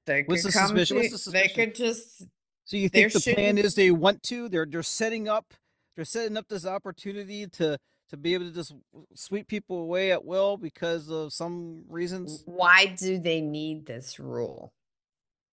They 0.05 0.23
What's 0.23 0.43
the 0.43 0.51
suspicion? 0.51 0.95
To, 0.95 1.01
What's 1.01 1.11
the 1.11 1.17
suspicion? 1.17 1.53
They 1.55 1.65
could 1.65 1.75
just. 1.75 2.25
So 2.65 2.75
you 2.75 2.89
think 2.89 3.13
the 3.13 3.33
plan 3.33 3.57
is 3.57 3.75
they 3.75 3.91
want 3.91 4.23
to? 4.23 4.49
They're 4.49 4.65
they're 4.65 4.83
setting 4.83 5.27
up. 5.27 5.53
They're 5.95 6.05
setting 6.05 6.37
up 6.37 6.47
this 6.47 6.65
opportunity 6.65 7.47
to 7.47 7.77
to 8.09 8.17
be 8.17 8.33
able 8.33 8.45
to 8.45 8.51
just 8.51 8.73
sweep 9.13 9.47
people 9.47 9.79
away 9.79 10.11
at 10.11 10.23
will 10.23 10.57
because 10.57 11.09
of 11.09 11.33
some 11.33 11.83
reasons? 11.89 12.43
Why 12.45 12.95
do 12.97 13.19
they 13.19 13.41
need 13.41 13.85
this 13.85 14.19
rule? 14.19 14.73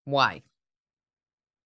Why? 0.04 0.42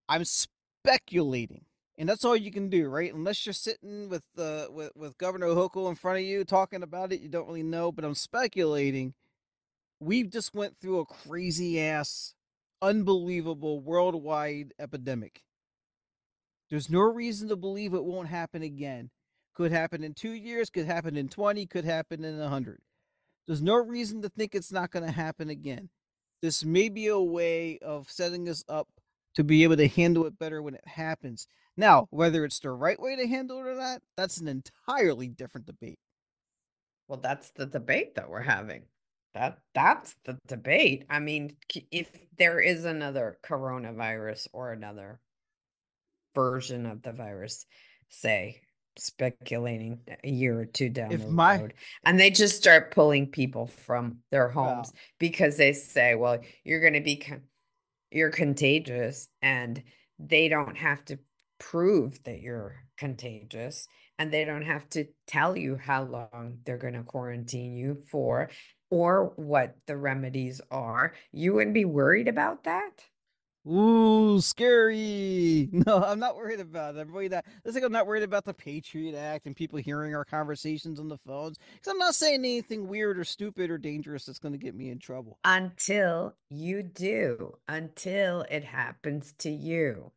I'm 0.08 0.24
speculating. 0.24 1.64
And 1.96 2.08
that's 2.08 2.24
all 2.24 2.36
you 2.36 2.52
can 2.52 2.68
do, 2.68 2.88
right? 2.88 3.12
Unless 3.12 3.44
you're 3.44 3.52
sitting 3.52 4.08
with 4.08 4.22
uh, 4.38 4.66
with 4.70 4.92
with 4.94 5.18
Governor 5.18 5.48
Hochul 5.48 5.88
in 5.88 5.96
front 5.96 6.18
of 6.18 6.24
you 6.24 6.44
talking 6.44 6.84
about 6.84 7.12
it, 7.12 7.20
you 7.20 7.28
don't 7.28 7.48
really 7.48 7.64
know. 7.64 7.90
But 7.90 8.04
I'm 8.04 8.14
speculating. 8.14 9.14
We 9.98 10.22
just 10.22 10.54
went 10.54 10.76
through 10.80 11.00
a 11.00 11.04
crazy 11.04 11.80
ass, 11.80 12.34
unbelievable 12.80 13.80
worldwide 13.80 14.74
epidemic. 14.78 15.42
There's 16.70 16.88
no 16.88 17.00
reason 17.00 17.48
to 17.48 17.56
believe 17.56 17.94
it 17.94 18.04
won't 18.04 18.28
happen 18.28 18.62
again. 18.62 19.10
Could 19.54 19.72
happen 19.72 20.04
in 20.04 20.14
two 20.14 20.30
years, 20.30 20.70
could 20.70 20.86
happen 20.86 21.16
in 21.16 21.28
20, 21.28 21.66
could 21.66 21.84
happen 21.84 22.24
in 22.24 22.36
a 22.36 22.42
100. 22.42 22.78
There's 23.48 23.62
no 23.62 23.74
reason 23.74 24.22
to 24.22 24.28
think 24.28 24.54
it's 24.54 24.70
not 24.70 24.92
going 24.92 25.04
to 25.04 25.10
happen 25.10 25.50
again. 25.50 25.88
This 26.40 26.64
may 26.64 26.88
be 26.88 27.08
a 27.08 27.18
way 27.18 27.78
of 27.80 28.10
setting 28.10 28.48
us 28.48 28.64
up 28.68 28.88
to 29.34 29.44
be 29.44 29.64
able 29.64 29.76
to 29.76 29.88
handle 29.88 30.26
it 30.26 30.38
better 30.38 30.62
when 30.62 30.74
it 30.74 30.86
happens. 30.86 31.46
Now, 31.76 32.06
whether 32.10 32.44
it's 32.44 32.58
the 32.60 32.70
right 32.70 33.00
way 33.00 33.16
to 33.16 33.26
handle 33.26 33.58
it 33.58 33.66
or 33.66 33.74
not, 33.74 34.02
that's 34.16 34.38
an 34.38 34.48
entirely 34.48 35.28
different 35.28 35.66
debate. 35.66 35.98
Well, 37.06 37.20
that's 37.20 37.50
the 37.50 37.66
debate 37.66 38.16
that 38.16 38.28
we're 38.28 38.42
having. 38.42 38.82
That 39.34 39.58
that's 39.74 40.16
the 40.24 40.38
debate. 40.46 41.04
I 41.08 41.20
mean, 41.20 41.56
if 41.90 42.08
there 42.36 42.60
is 42.60 42.84
another 42.84 43.38
coronavirus 43.44 44.48
or 44.52 44.72
another 44.72 45.20
version 46.34 46.86
of 46.86 47.02
the 47.02 47.12
virus, 47.12 47.66
say 48.08 48.62
speculating 48.98 50.00
a 50.24 50.28
year 50.28 50.58
or 50.60 50.64
two 50.66 50.88
down 50.88 51.12
If 51.12 51.22
the 51.22 51.28
my- 51.28 51.60
road, 51.60 51.74
and 52.04 52.18
they 52.18 52.30
just 52.30 52.56
start 52.56 52.92
pulling 52.92 53.30
people 53.30 53.66
from 53.66 54.18
their 54.30 54.48
Wow. 54.48 54.74
homes 54.76 54.92
because 55.18 55.56
they 55.56 55.72
say, 55.72 56.14
"Well, 56.14 56.40
you're 56.64 56.80
going 56.80 56.94
to 56.94 57.00
be 57.00 57.16
con- 57.16 57.44
you're 58.10 58.30
contagious," 58.30 59.28
and 59.42 59.82
they 60.18 60.48
don't 60.48 60.76
have 60.76 61.04
to 61.06 61.18
prove 61.58 62.22
that 62.24 62.40
you're 62.40 62.76
contagious, 62.96 63.88
and 64.18 64.32
they 64.32 64.44
don't 64.44 64.62
have 64.62 64.88
to 64.90 65.06
tell 65.26 65.56
you 65.56 65.76
how 65.76 66.04
long 66.04 66.58
they're 66.64 66.78
going 66.78 66.94
to 66.94 67.02
quarantine 67.02 67.76
you 67.76 67.94
for 68.10 68.50
or 68.90 69.26
what 69.36 69.76
the 69.86 69.96
remedies 69.96 70.60
are. 70.70 71.14
You 71.32 71.54
wouldn't 71.54 71.74
be 71.74 71.84
worried 71.84 72.28
about 72.28 72.64
that? 72.64 73.04
Ooh, 73.68 74.40
scary. 74.40 75.68
No, 75.86 76.02
I'm 76.02 76.18
not 76.18 76.36
worried 76.36 76.60
about 76.60 76.96
it. 76.96 77.00
I'm 77.00 77.12
worried 77.12 77.32
that 77.32 77.44
it's 77.64 77.74
like 77.74 77.84
I'm 77.84 77.92
not 77.92 78.06
worried 78.06 78.22
about 78.22 78.44
the 78.44 78.54
Patriot 78.54 79.16
Act 79.16 79.46
and 79.46 79.54
people 79.54 79.78
hearing 79.78 80.14
our 80.14 80.24
conversations 80.24 80.98
on 80.98 81.08
the 81.08 81.18
phones. 81.18 81.58
Because 81.74 81.92
I'm 81.92 81.98
not 81.98 82.14
saying 82.14 82.40
anything 82.40 82.88
weird 82.88 83.18
or 83.18 83.24
stupid 83.24 83.70
or 83.70 83.78
dangerous 83.78 84.26
that's 84.26 84.38
going 84.38 84.52
to 84.52 84.58
get 84.58 84.74
me 84.74 84.90
in 84.90 84.98
trouble. 84.98 85.38
Until 85.44 86.34
you 86.50 86.82
do, 86.82 87.56
until 87.68 88.44
it 88.50 88.64
happens 88.64 89.34
to 89.38 89.50
you. 89.50 90.12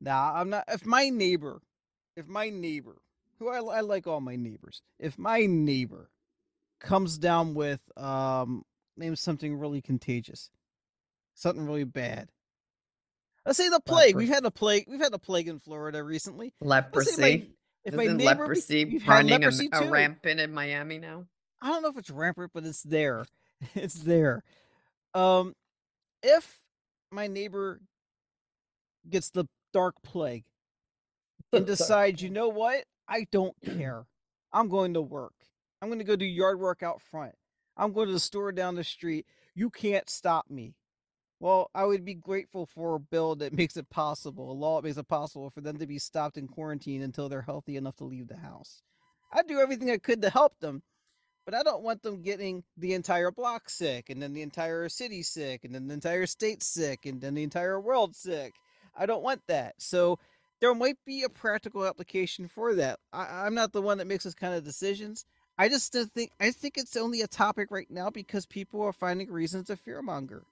Now, 0.00 0.34
I'm 0.34 0.50
not. 0.50 0.64
If 0.68 0.84
my 0.86 1.08
neighbor, 1.08 1.60
if 2.16 2.26
my 2.26 2.50
neighbor, 2.50 2.96
who 3.38 3.48
I, 3.48 3.58
I 3.58 3.80
like 3.80 4.06
all 4.06 4.20
my 4.20 4.36
neighbors, 4.36 4.82
if 4.98 5.18
my 5.18 5.46
neighbor 5.46 6.10
comes 6.80 7.18
down 7.18 7.54
with, 7.54 7.80
um, 7.96 8.64
name 8.96 9.16
something 9.16 9.56
really 9.56 9.80
contagious, 9.80 10.50
something 11.36 11.64
really 11.64 11.84
bad. 11.84 12.28
Let's 13.44 13.58
say 13.58 13.68
the 13.68 13.78
plague. 13.80 14.16
We've 14.16 14.28
had 14.28 14.44
a 14.44 14.50
plague. 14.50 14.86
We've 14.88 14.98
had 15.00 15.14
a 15.14 15.18
plague 15.18 15.46
in 15.46 15.60
Florida 15.60 16.02
recently. 16.02 16.52
My- 16.60 16.66
Leprosy. 16.66 17.52
if 17.84 17.94
my 17.94 18.02
Isn't 18.04 18.16
neighbor, 18.16 18.40
leprosy 18.42 18.98
had 18.98 19.08
running 19.08 19.32
a, 19.34 19.38
leprosy 19.38 19.68
a 19.72 19.82
too. 19.84 19.88
rampant 19.90 20.40
in 20.40 20.52
Miami 20.52 20.98
now? 20.98 21.26
I 21.62 21.68
don't 21.68 21.82
know 21.82 21.88
if 21.90 21.96
it's 21.98 22.10
rampant, 22.10 22.50
but 22.52 22.64
it's 22.64 22.82
there. 22.82 23.24
it's 23.76 23.94
there. 23.94 24.42
Um, 25.14 25.54
if 26.24 26.58
my 27.12 27.28
neighbor 27.28 27.80
gets 29.08 29.30
the 29.30 29.46
dark 29.72 29.94
plague 30.02 30.44
and 31.52 31.64
decides, 31.64 32.20
you 32.20 32.30
know 32.30 32.48
what, 32.48 32.84
I 33.08 33.26
don't 33.30 33.54
care. 33.64 34.06
I'm 34.52 34.68
going 34.68 34.94
to 34.94 35.00
work. 35.00 35.34
I'm 35.80 35.88
going 35.88 36.00
to 36.00 36.04
go 36.04 36.16
do 36.16 36.24
yard 36.24 36.58
work 36.58 36.82
out 36.82 37.00
front. 37.00 37.34
I'm 37.76 37.92
going 37.92 38.08
to 38.08 38.12
the 38.12 38.18
store 38.20 38.50
down 38.50 38.74
the 38.74 38.82
street. 38.84 39.26
You 39.54 39.70
can't 39.70 40.08
stop 40.10 40.46
me. 40.50 40.74
Well, 41.38 41.70
I 41.74 41.84
would 41.84 42.04
be 42.04 42.14
grateful 42.14 42.66
for 42.66 42.94
a 42.94 43.00
bill 43.00 43.36
that 43.36 43.52
makes 43.56 43.76
it 43.76 43.90
possible, 43.90 44.50
a 44.50 44.54
law 44.54 44.80
that 44.80 44.86
makes 44.86 44.96
it 44.96 45.08
possible 45.08 45.50
for 45.50 45.60
them 45.60 45.78
to 45.78 45.86
be 45.86 45.98
stopped 45.98 46.36
in 46.38 46.48
quarantine 46.48 47.02
until 47.02 47.28
they're 47.28 47.42
healthy 47.42 47.76
enough 47.76 47.96
to 47.96 48.04
leave 48.04 48.28
the 48.28 48.36
house. 48.36 48.82
I'd 49.32 49.46
do 49.46 49.60
everything 49.60 49.90
I 49.90 49.98
could 49.98 50.22
to 50.22 50.30
help 50.30 50.58
them, 50.60 50.82
but 51.44 51.54
I 51.54 51.62
don't 51.62 51.82
want 51.82 52.02
them 52.02 52.22
getting 52.22 52.64
the 52.76 52.94
entire 52.94 53.30
block 53.30 53.68
sick, 53.68 54.08
and 54.08 54.22
then 54.22 54.32
the 54.32 54.42
entire 54.42 54.88
city 54.88 55.22
sick, 55.22 55.64
and 55.64 55.74
then 55.74 55.88
the 55.88 55.94
entire 55.94 56.26
state 56.26 56.62
sick, 56.62 57.06
and 57.06 57.20
then 57.20 57.34
the 57.34 57.42
entire 57.42 57.80
world 57.80 58.16
sick. 58.16 58.54
I 58.96 59.06
don't 59.06 59.22
want 59.22 59.42
that. 59.48 59.74
So 59.78 60.18
there 60.60 60.74
might 60.74 60.96
be 61.04 61.24
a 61.24 61.28
practical 61.28 61.84
application 61.86 62.48
for 62.48 62.74
that. 62.76 62.98
I, 63.12 63.44
I'm 63.44 63.54
not 63.54 63.72
the 63.72 63.82
one 63.82 63.98
that 63.98 64.06
makes 64.06 64.24
this 64.24 64.34
kind 64.34 64.54
of 64.54 64.64
decisions. 64.64 65.24
I 65.58 65.68
just 65.68 65.92
think 65.92 66.32
I 66.40 66.50
think 66.50 66.76
it's 66.76 66.96
only 66.96 67.22
a 67.22 67.26
topic 67.26 67.68
right 67.70 67.90
now 67.90 68.10
because 68.10 68.46
people 68.46 68.82
are 68.82 68.92
finding 68.92 69.30
reasons 69.30 69.66
to 69.66 69.76
fearmonger. 69.76 70.42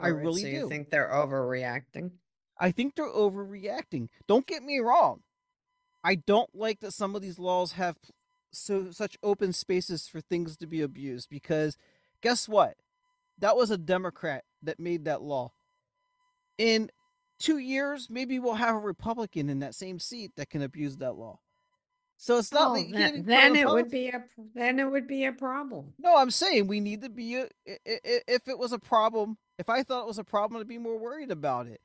I 0.00 0.08
oh, 0.08 0.10
Alright, 0.10 0.24
really 0.24 0.42
so 0.42 0.48
you 0.48 0.60
do. 0.60 0.68
think 0.68 0.90
they're 0.90 1.10
overreacting? 1.10 2.12
I 2.58 2.70
think 2.70 2.94
they're 2.94 3.08
overreacting. 3.08 4.08
Don't 4.26 4.46
get 4.46 4.62
me 4.62 4.78
wrong. 4.78 5.20
I 6.02 6.14
don't 6.14 6.50
like 6.54 6.80
that 6.80 6.92
some 6.92 7.14
of 7.14 7.22
these 7.22 7.38
laws 7.38 7.72
have 7.72 7.96
so 8.52 8.90
such 8.90 9.16
open 9.22 9.52
spaces 9.52 10.08
for 10.08 10.20
things 10.20 10.56
to 10.56 10.66
be 10.66 10.82
abused 10.82 11.28
because 11.30 11.76
guess 12.20 12.48
what? 12.48 12.76
That 13.38 13.56
was 13.56 13.70
a 13.70 13.78
Democrat 13.78 14.44
that 14.62 14.80
made 14.80 15.04
that 15.04 15.22
law. 15.22 15.52
In 16.58 16.90
2 17.38 17.58
years, 17.58 18.08
maybe 18.10 18.38
we'll 18.38 18.54
have 18.54 18.74
a 18.74 18.78
Republican 18.78 19.48
in 19.48 19.60
that 19.60 19.74
same 19.74 19.98
seat 19.98 20.32
that 20.36 20.50
can 20.50 20.62
abuse 20.62 20.96
that 20.98 21.14
law. 21.14 21.38
So 22.22 22.36
it's 22.36 22.52
not 22.52 22.68
Oh, 22.68 22.72
like 22.74 22.88
you 22.88 22.92
then, 22.92 23.24
then 23.24 23.56
it 23.56 23.66
would 23.66 23.90
be 23.90 24.08
a 24.08 24.22
then 24.54 24.78
it 24.78 24.84
would 24.90 25.06
be 25.06 25.24
a 25.24 25.32
problem. 25.32 25.94
No, 25.98 26.14
I'm 26.18 26.30
saying 26.30 26.66
we 26.66 26.78
need 26.78 27.00
to 27.00 27.08
be 27.08 27.38
uh, 27.38 27.46
a, 27.66 27.72
i- 27.86 28.20
if 28.28 28.46
it 28.46 28.58
was 28.58 28.72
a 28.72 28.78
problem, 28.78 29.38
if 29.58 29.70
I 29.70 29.82
thought 29.82 30.02
it 30.02 30.06
was 30.06 30.18
a 30.18 30.24
problem, 30.24 30.60
I'd 30.60 30.68
be 30.68 30.76
more 30.76 30.98
worried 30.98 31.30
about 31.30 31.66
it. 31.66 31.80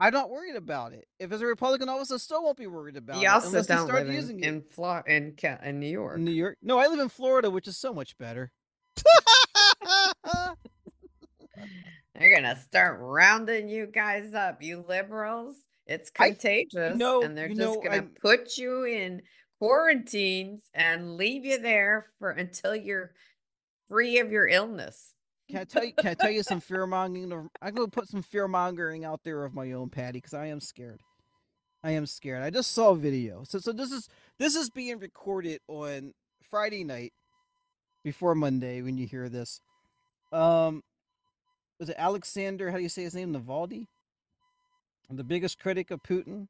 I'm 0.00 0.14
not 0.14 0.30
worried 0.30 0.56
about 0.56 0.94
it. 0.94 1.06
If 1.18 1.30
it's 1.30 1.42
a 1.42 1.46
Republican 1.46 1.90
office, 1.90 2.10
I 2.10 2.16
still 2.16 2.42
won't 2.42 2.56
be 2.56 2.66
worried 2.66 2.96
about 2.96 3.16
You 3.20 3.24
it 3.24 3.30
also 3.30 3.48
unless 3.48 3.66
they 3.66 3.74
don't 3.74 3.86
start 3.86 4.06
live 4.06 4.14
using 4.14 4.38
in 4.40 4.44
it. 4.44 4.48
in, 4.48 4.62
Flo- 4.62 5.02
in, 5.06 5.34
Ca- 5.38 5.58
in 5.62 5.78
New 5.78 5.88
York. 5.90 6.18
New 6.20 6.30
York? 6.30 6.56
No, 6.62 6.78
I 6.78 6.86
live 6.86 6.98
in 7.00 7.10
Florida, 7.10 7.50
which 7.50 7.68
is 7.68 7.76
so 7.76 7.92
much 7.92 8.16
better. 8.16 8.50
They're 12.14 12.34
gonna 12.34 12.56
start 12.56 12.98
rounding 13.00 13.68
you 13.68 13.86
guys 13.86 14.32
up, 14.32 14.62
you 14.62 14.84
liberals. 14.88 15.54
It's 15.86 16.10
I- 16.18 16.30
contagious, 16.30 16.98
and 17.00 17.36
they're 17.36 17.48
just 17.48 17.60
know, 17.60 17.74
gonna 17.80 17.96
I'm- 17.96 18.10
put 18.22 18.56
you 18.56 18.84
in 18.84 19.20
quarantines 19.58 20.70
and 20.74 21.16
leave 21.16 21.44
you 21.44 21.58
there 21.58 22.06
for 22.18 22.30
until 22.30 22.74
you're 22.74 23.12
free 23.88 24.18
of 24.18 24.30
your 24.30 24.46
illness. 24.46 25.12
Can 25.48 25.58
I 25.58 25.64
tell 25.64 25.84
you? 25.84 25.92
Can 25.92 26.08
I 26.08 26.14
tell 26.14 26.30
you 26.30 26.42
some 26.42 26.60
fear 26.60 26.86
mongering? 26.86 27.48
I'm 27.62 27.76
to 27.76 27.86
put 27.88 28.08
some 28.08 28.22
fear 28.22 28.48
mongering 28.48 29.04
out 29.04 29.22
there 29.22 29.44
of 29.44 29.54
my 29.54 29.72
own, 29.72 29.90
Patty, 29.90 30.18
because 30.18 30.34
I 30.34 30.46
am 30.46 30.60
scared. 30.60 31.00
I 31.84 31.92
am 31.92 32.06
scared. 32.06 32.42
I 32.42 32.50
just 32.50 32.72
saw 32.72 32.90
a 32.90 32.96
video. 32.96 33.44
So, 33.44 33.58
so 33.58 33.72
this 33.72 33.92
is 33.92 34.08
this 34.38 34.56
is 34.56 34.70
being 34.70 34.98
recorded 34.98 35.60
on 35.68 36.14
Friday 36.42 36.82
night, 36.82 37.12
before 38.06 38.36
Monday 38.36 38.82
when 38.82 38.96
you 38.96 39.04
hear 39.04 39.28
this. 39.28 39.60
Um, 40.32 40.82
was 41.78 41.88
it 41.88 41.96
Alexander? 41.98 42.70
How 42.70 42.76
do 42.76 42.82
you 42.82 42.88
say 42.88 43.02
his 43.02 43.14
name? 43.14 43.32
Navalny, 43.32 43.86
the 45.10 45.24
biggest 45.24 45.58
critic 45.58 45.90
of 45.90 46.02
Putin, 46.02 46.46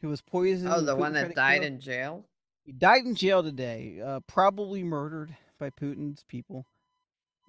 who 0.00 0.08
was 0.08 0.20
poisoned. 0.20 0.72
Oh, 0.72 0.80
the 0.80 0.94
Putin 0.94 0.98
one 0.98 1.12
that 1.14 1.34
died 1.34 1.62
in 1.62 1.80
jail. 1.80 2.24
He 2.64 2.72
died 2.72 3.04
in 3.04 3.14
jail 3.14 3.42
today, 3.42 4.00
uh, 4.04 4.20
probably 4.26 4.82
murdered 4.82 5.36
by 5.58 5.70
Putin's 5.70 6.24
people 6.24 6.66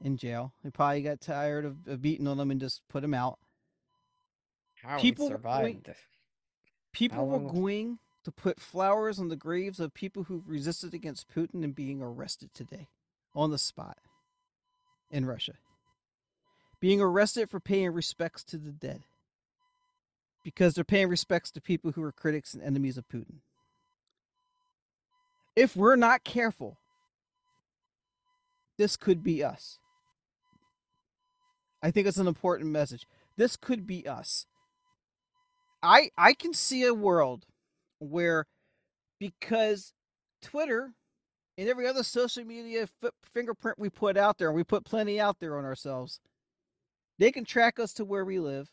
in 0.02 0.16
jail. 0.18 0.54
They 0.64 0.70
probably 0.70 1.02
got 1.02 1.20
tired 1.22 1.66
of, 1.66 1.88
of 1.88 2.02
beating 2.02 2.28
on 2.28 2.40
him 2.40 2.52
and 2.52 2.60
just 2.62 2.82
put 2.88 3.04
him 3.04 3.14
out. 3.14 3.40
How 4.84 5.00
People 5.00 5.30
were 5.30 5.36
survived. 5.36 5.84
going- 5.86 5.96
People 6.94 7.26
were 7.28 7.34
long 7.38 7.44
was- 7.46 7.54
going 7.54 8.00
to 8.24 8.32
put 8.32 8.60
flowers 8.60 9.20
on 9.20 9.30
the 9.30 9.36
graves 9.36 9.80
of 9.80 9.94
people 9.94 10.24
who 10.24 10.44
resisted 10.46 10.94
against 10.94 11.30
Putin 11.30 11.64
and 11.64 11.74
being 11.74 12.02
arrested 12.02 12.54
today 12.54 12.88
on 13.34 13.52
the 13.52 13.58
spot 13.58 13.98
in 15.10 15.26
Russia. 15.26 15.54
Being 16.80 17.02
arrested 17.02 17.50
for 17.50 17.60
paying 17.60 17.92
respects 17.92 18.44
to 18.46 18.58
the 18.58 18.72
dead 18.72 19.04
because 20.48 20.74
they're 20.74 20.86
paying 20.86 21.10
respects 21.10 21.52
to 21.52 21.60
people 21.60 21.92
who 21.92 22.02
are 22.02 22.14
critics 22.14 22.54
and 22.54 22.64
enemies 22.64 22.98
of 22.98 23.06
Putin. 23.10 23.40
If 25.58 25.76
we're 25.76 25.98
not 25.98 26.24
careful, 26.24 26.78
this 28.78 28.96
could 28.96 29.24
be 29.24 29.44
us. 29.44 29.78
I 31.84 31.92
think 31.92 32.08
it's 32.08 32.16
an 32.18 32.28
important 32.28 32.72
message. 32.72 33.06
This 33.36 33.58
could 33.58 33.86
be 33.86 34.08
us. 34.08 34.46
I 35.84 36.12
I 36.18 36.32
can 36.32 36.54
see 36.54 36.86
a 36.86 36.94
world 36.94 37.46
where 38.00 38.46
because 39.20 39.92
Twitter 40.42 40.94
and 41.58 41.68
every 41.68 41.88
other 41.88 42.04
social 42.04 42.46
media 42.46 42.88
f- 43.04 43.12
fingerprint 43.34 43.78
we 43.78 43.90
put 43.90 44.16
out 44.16 44.38
there, 44.38 44.48
and 44.48 44.56
we 44.56 44.64
put 44.64 44.86
plenty 44.86 45.20
out 45.20 45.42
there 45.42 45.58
on 45.58 45.66
ourselves, 45.66 46.22
they 47.20 47.34
can 47.34 47.44
track 47.44 47.80
us 47.80 47.92
to 47.96 48.06
where 48.06 48.24
we 48.24 48.40
live. 48.40 48.70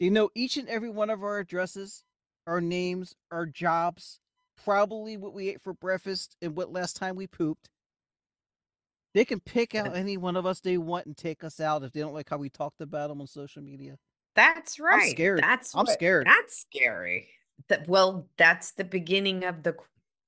They 0.00 0.10
know 0.10 0.30
each 0.34 0.56
and 0.56 0.68
every 0.68 0.90
one 0.90 1.10
of 1.10 1.22
our 1.22 1.38
addresses, 1.38 2.04
our 2.46 2.60
names, 2.60 3.14
our 3.30 3.46
jobs, 3.46 4.20
probably 4.64 5.16
what 5.16 5.34
we 5.34 5.48
ate 5.48 5.60
for 5.60 5.74
breakfast 5.74 6.36
and 6.42 6.56
what 6.56 6.72
last 6.72 6.96
time 6.96 7.16
we 7.16 7.26
pooped. 7.26 7.68
They 9.14 9.24
can 9.24 9.40
pick 9.40 9.74
out 9.74 9.96
any 9.96 10.16
one 10.16 10.36
of 10.36 10.46
us 10.46 10.60
they 10.60 10.78
want 10.78 11.06
and 11.06 11.16
take 11.16 11.42
us 11.42 11.60
out 11.60 11.82
if 11.82 11.92
they 11.92 12.00
don't 12.00 12.14
like 12.14 12.28
how 12.28 12.36
we 12.36 12.50
talked 12.50 12.80
about 12.80 13.08
them 13.08 13.20
on 13.20 13.26
social 13.26 13.62
media. 13.62 13.96
That's 14.36 14.78
right. 14.78 15.02
I'm 15.04 15.10
scared. 15.10 15.40
That's 15.42 15.74
I'm 15.74 15.80
what- 15.86 15.92
scared. 15.94 16.26
That's 16.26 16.60
scary. 16.60 17.28
That 17.68 17.88
well, 17.88 18.28
that's 18.36 18.70
the 18.72 18.84
beginning 18.84 19.42
of 19.42 19.64
the. 19.64 19.74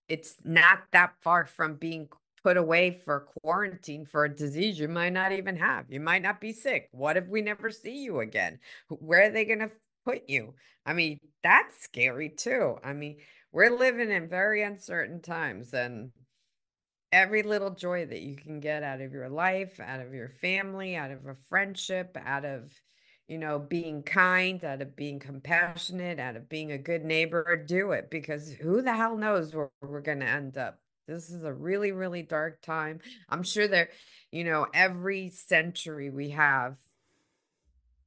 It's 0.09 0.35
not 0.43 0.81
that 0.91 1.13
far 1.21 1.47
from 1.47 1.77
being 1.77 2.09
put 2.43 2.57
away 2.57 3.01
for 3.05 3.29
quarantine 3.43 4.07
for 4.07 4.25
a 4.25 4.35
disease 4.35 4.79
you 4.79 4.89
might 4.89 5.13
not 5.13 5.33
even 5.33 5.57
have. 5.57 5.87
You 5.89 6.01
might 6.01 6.23
not 6.23 6.41
be 6.41 6.53
sick. 6.53 6.89
What 6.93 7.17
if 7.17 7.27
we 7.29 7.43
never 7.43 7.71
see 7.71 8.03
you 8.03 8.21
again? 8.21 8.59
Where 8.89 9.29
are 9.29 9.31
they 9.31 9.45
going 9.45 9.61
to 9.61 9.71
put 10.05 10.29
you? 10.29 10.55
I 10.87 10.93
mean, 10.93 11.21
that's 11.43 11.83
scary 11.83 12.31
too. 12.31 12.77
I 12.83 12.93
mean, 12.93 13.19
we're 13.53 13.77
living 13.77 14.11
in 14.11 14.29
very 14.29 14.63
uncertain 14.63 15.21
times, 15.21 15.75
and 15.75 16.13
every 17.13 17.43
little 17.43 17.71
joy 17.71 18.07
that 18.07 18.23
you 18.23 18.37
can 18.37 18.61
get 18.61 18.83
out 18.83 19.01
of 19.01 19.13
your 19.13 19.29
life, 19.29 19.81
out 19.81 20.01
of 20.01 20.15
your 20.15 20.29
family, 20.29 20.97
out 20.97 21.11
of 21.11 21.27
a 21.27 21.35
friendship, 21.35 22.17
out 22.25 22.45
of 22.45 22.73
you 23.31 23.39
know, 23.39 23.61
being 23.61 24.03
kind, 24.03 24.65
out 24.65 24.83
of 24.83 24.97
being 24.97 25.21
compassionate, 25.21 26.19
out 26.19 26.35
of 26.35 26.49
being 26.49 26.73
a 26.73 26.79
good 26.79 27.05
neighbor, 27.05 27.57
do 27.65 27.93
it 27.93 28.11
because 28.11 28.51
who 28.55 28.83
the 28.83 28.93
hell 28.93 29.17
knows 29.17 29.55
where 29.55 29.71
we're 29.81 30.01
going 30.01 30.19
to 30.19 30.27
end 30.27 30.59
up. 30.59 30.80
This 31.07 31.31
is 31.31 31.43
a 31.43 31.53
really, 31.53 31.93
really 31.93 32.23
dark 32.23 32.63
time. 32.63 33.01
I'm 33.29 33.43
sure 33.43 33.67
there, 33.67 33.91
you 34.31 34.45
know, 34.45 34.67
every 34.73 35.31
century 35.31 36.11
we 36.11 36.31
have 36.31 36.77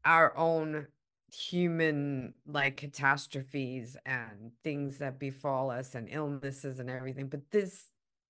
our 0.05 0.35
own 0.37 0.87
human 1.31 2.33
like 2.45 2.77
catastrophes 2.77 3.97
and 4.05 4.51
things 4.63 4.99
that 4.99 5.19
befall 5.19 5.71
us 5.71 5.95
and 5.95 6.07
illnesses 6.09 6.79
and 6.79 6.89
everything. 6.89 7.27
But 7.27 7.51
this, 7.51 7.85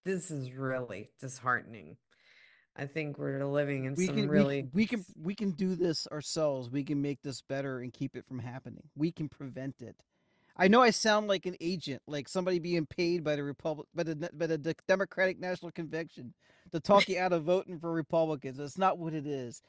this 0.05 0.31
is 0.31 0.51
really 0.51 1.11
disheartening. 1.19 1.97
I 2.75 2.87
think 2.87 3.17
we're 3.17 3.45
living 3.45 3.85
in 3.85 3.93
we 3.95 4.07
some 4.07 4.15
can 4.15 4.29
really 4.29 4.63
we, 4.73 4.81
we 4.81 4.87
can 4.87 5.05
we 5.21 5.35
can 5.35 5.51
do 5.51 5.75
this 5.75 6.07
ourselves. 6.07 6.71
We 6.71 6.83
can 6.83 7.01
make 7.01 7.21
this 7.21 7.41
better 7.41 7.79
and 7.81 7.93
keep 7.93 8.15
it 8.15 8.25
from 8.25 8.39
happening. 8.39 8.83
We 8.95 9.11
can 9.11 9.29
prevent 9.29 9.75
it. 9.81 9.95
I 10.55 10.67
know 10.67 10.81
I 10.81 10.91
sound 10.91 11.27
like 11.27 11.45
an 11.45 11.55
agent, 11.59 12.01
like 12.07 12.27
somebody 12.27 12.59
being 12.59 12.85
paid 12.85 13.23
by 13.23 13.35
the 13.35 13.43
Republic, 13.43 13.87
by 13.95 14.03
the 14.03 14.29
by 14.33 14.47
the 14.47 14.75
Democratic 14.87 15.39
National 15.39 15.71
Convention 15.71 16.33
to 16.71 16.79
talk 16.79 17.09
you 17.09 17.19
out 17.19 17.33
of 17.33 17.43
voting 17.43 17.79
for 17.79 17.91
Republicans. 17.91 18.57
That's 18.57 18.77
not 18.77 18.97
what 18.99 19.13
it 19.13 19.25
is. 19.25 19.61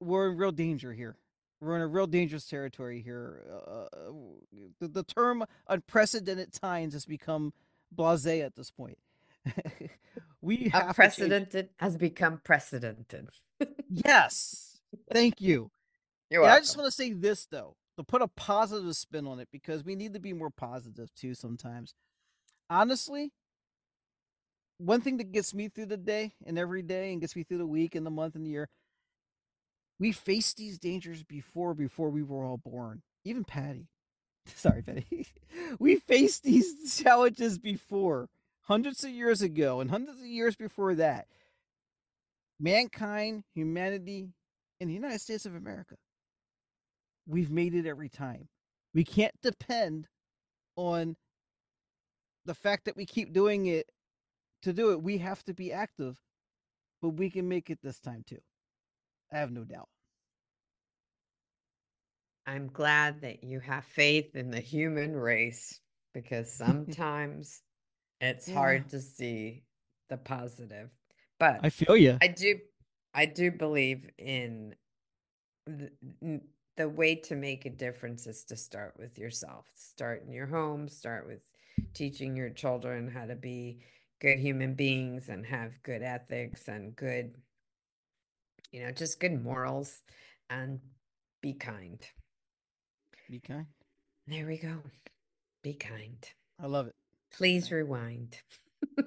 We're 0.00 0.30
in 0.30 0.36
real 0.36 0.52
danger 0.52 0.92
here. 0.92 1.16
We're 1.60 1.76
in 1.76 1.82
a 1.82 1.86
real 1.86 2.06
dangerous 2.06 2.46
territory 2.46 3.02
here. 3.02 3.44
Uh, 3.68 3.86
the, 4.80 4.88
the 4.88 5.04
term 5.04 5.44
"unprecedented 5.68 6.52
times" 6.52 6.94
has 6.94 7.04
become 7.04 7.52
blasé 7.94 8.44
at 8.44 8.56
this 8.56 8.70
point. 8.70 8.98
we 10.40 10.70
have 10.72 10.88
unprecedented 10.88 11.68
has 11.78 11.96
become 11.96 12.40
precedented. 12.42 13.28
Yes. 13.94 14.80
Thank 15.12 15.40
you. 15.40 15.70
I 16.32 16.58
just 16.60 16.76
want 16.76 16.86
to 16.86 16.90
say 16.90 17.12
this 17.12 17.46
though, 17.46 17.76
put 18.02 18.22
a 18.22 18.28
positive 18.28 18.94
spin 18.94 19.26
on 19.26 19.40
it 19.40 19.48
because 19.52 19.84
we 19.84 19.94
need 19.94 20.14
to 20.14 20.20
be 20.20 20.32
more 20.32 20.50
positive 20.50 21.14
too 21.14 21.34
sometimes. 21.34 21.94
Honestly, 22.70 23.32
one 24.78 25.00
thing 25.00 25.18
that 25.18 25.32
gets 25.32 25.54
me 25.54 25.68
through 25.68 25.86
the 25.86 25.96
day 25.96 26.32
and 26.46 26.58
every 26.58 26.82
day 26.82 27.12
and 27.12 27.20
gets 27.20 27.36
me 27.36 27.44
through 27.44 27.58
the 27.58 27.66
week 27.66 27.94
and 27.94 28.04
the 28.04 28.10
month 28.10 28.34
and 28.34 28.44
the 28.44 28.50
year, 28.50 28.68
we 29.98 30.12
faced 30.12 30.56
these 30.56 30.78
dangers 30.78 31.22
before 31.22 31.74
before 31.74 32.10
we 32.10 32.22
were 32.22 32.44
all 32.44 32.56
born. 32.56 33.02
Even 33.24 33.44
Patty. 33.44 33.88
Sorry, 34.46 34.82
Patty. 34.82 35.28
we 35.78 35.96
faced 35.96 36.42
these 36.42 37.00
challenges 37.00 37.58
before, 37.58 38.28
hundreds 38.62 39.04
of 39.04 39.10
years 39.10 39.42
ago 39.42 39.80
and 39.80 39.90
hundreds 39.90 40.18
of 40.18 40.26
years 40.26 40.56
before 40.56 40.94
that. 40.96 41.26
Mankind, 42.58 43.44
humanity, 43.54 44.30
in 44.80 44.88
the 44.88 44.94
United 44.94 45.20
States 45.20 45.46
of 45.46 45.54
America. 45.54 45.94
We've 47.26 47.50
made 47.50 47.74
it 47.74 47.86
every 47.86 48.08
time. 48.08 48.48
We 48.94 49.04
can't 49.04 49.34
depend 49.42 50.06
on 50.76 51.16
the 52.44 52.54
fact 52.54 52.84
that 52.86 52.96
we 52.96 53.06
keep 53.06 53.32
doing 53.32 53.66
it 53.66 53.86
to 54.62 54.72
do 54.72 54.92
it. 54.92 55.02
We 55.02 55.18
have 55.18 55.42
to 55.44 55.54
be 55.54 55.72
active, 55.72 56.20
but 57.00 57.10
we 57.10 57.30
can 57.30 57.48
make 57.48 57.70
it 57.70 57.78
this 57.82 58.00
time 58.00 58.24
too. 58.26 58.40
I 59.32 59.38
have 59.38 59.50
no 59.50 59.64
doubt. 59.64 59.88
I'm 62.46 62.68
glad 62.68 63.20
that 63.22 63.44
you 63.44 63.60
have 63.60 63.84
faith 63.84 64.34
in 64.34 64.50
the 64.50 64.60
human 64.60 65.14
race 65.14 65.80
because 66.12 66.52
sometimes 66.56 67.62
it's 68.20 68.48
Yeah. 68.48 68.54
hard 68.54 68.88
to 68.90 69.00
see 69.00 69.62
the 70.08 70.16
positive. 70.16 70.90
But 71.38 71.60
I 71.62 71.70
feel 71.70 71.96
you. 71.96 72.18
I 72.20 72.28
do 72.28 72.58
I 73.14 73.26
do 73.26 73.50
believe 73.50 74.08
in 74.18 74.74
the, 76.76 76.88
way 76.88 77.14
to 77.14 77.34
make 77.34 77.64
a 77.66 77.70
difference 77.70 78.26
is 78.26 78.44
to 78.44 78.56
start 78.56 78.94
with 78.98 79.18
yourself. 79.18 79.66
Start 79.74 80.24
in 80.26 80.32
your 80.32 80.46
home, 80.46 80.88
start 80.88 81.26
with 81.26 81.40
teaching 81.94 82.36
your 82.36 82.50
children 82.50 83.10
how 83.10 83.26
to 83.26 83.34
be 83.34 83.78
good 84.20 84.38
human 84.38 84.74
beings 84.74 85.28
and 85.28 85.46
have 85.46 85.82
good 85.82 86.02
ethics 86.02 86.68
and 86.68 86.94
good 86.94 87.34
you 88.72 88.82
know, 88.82 88.90
just 88.90 89.20
good 89.20 89.42
morals 89.44 90.00
and 90.50 90.80
be 91.42 91.52
kind. 91.52 91.98
Be 93.30 93.38
kind. 93.38 93.66
There 94.26 94.46
we 94.46 94.56
go. 94.56 94.78
Be 95.62 95.74
kind. 95.74 96.16
I 96.60 96.66
love 96.66 96.86
it. 96.86 96.94
Please 97.32 97.70
rewind. 97.70 98.38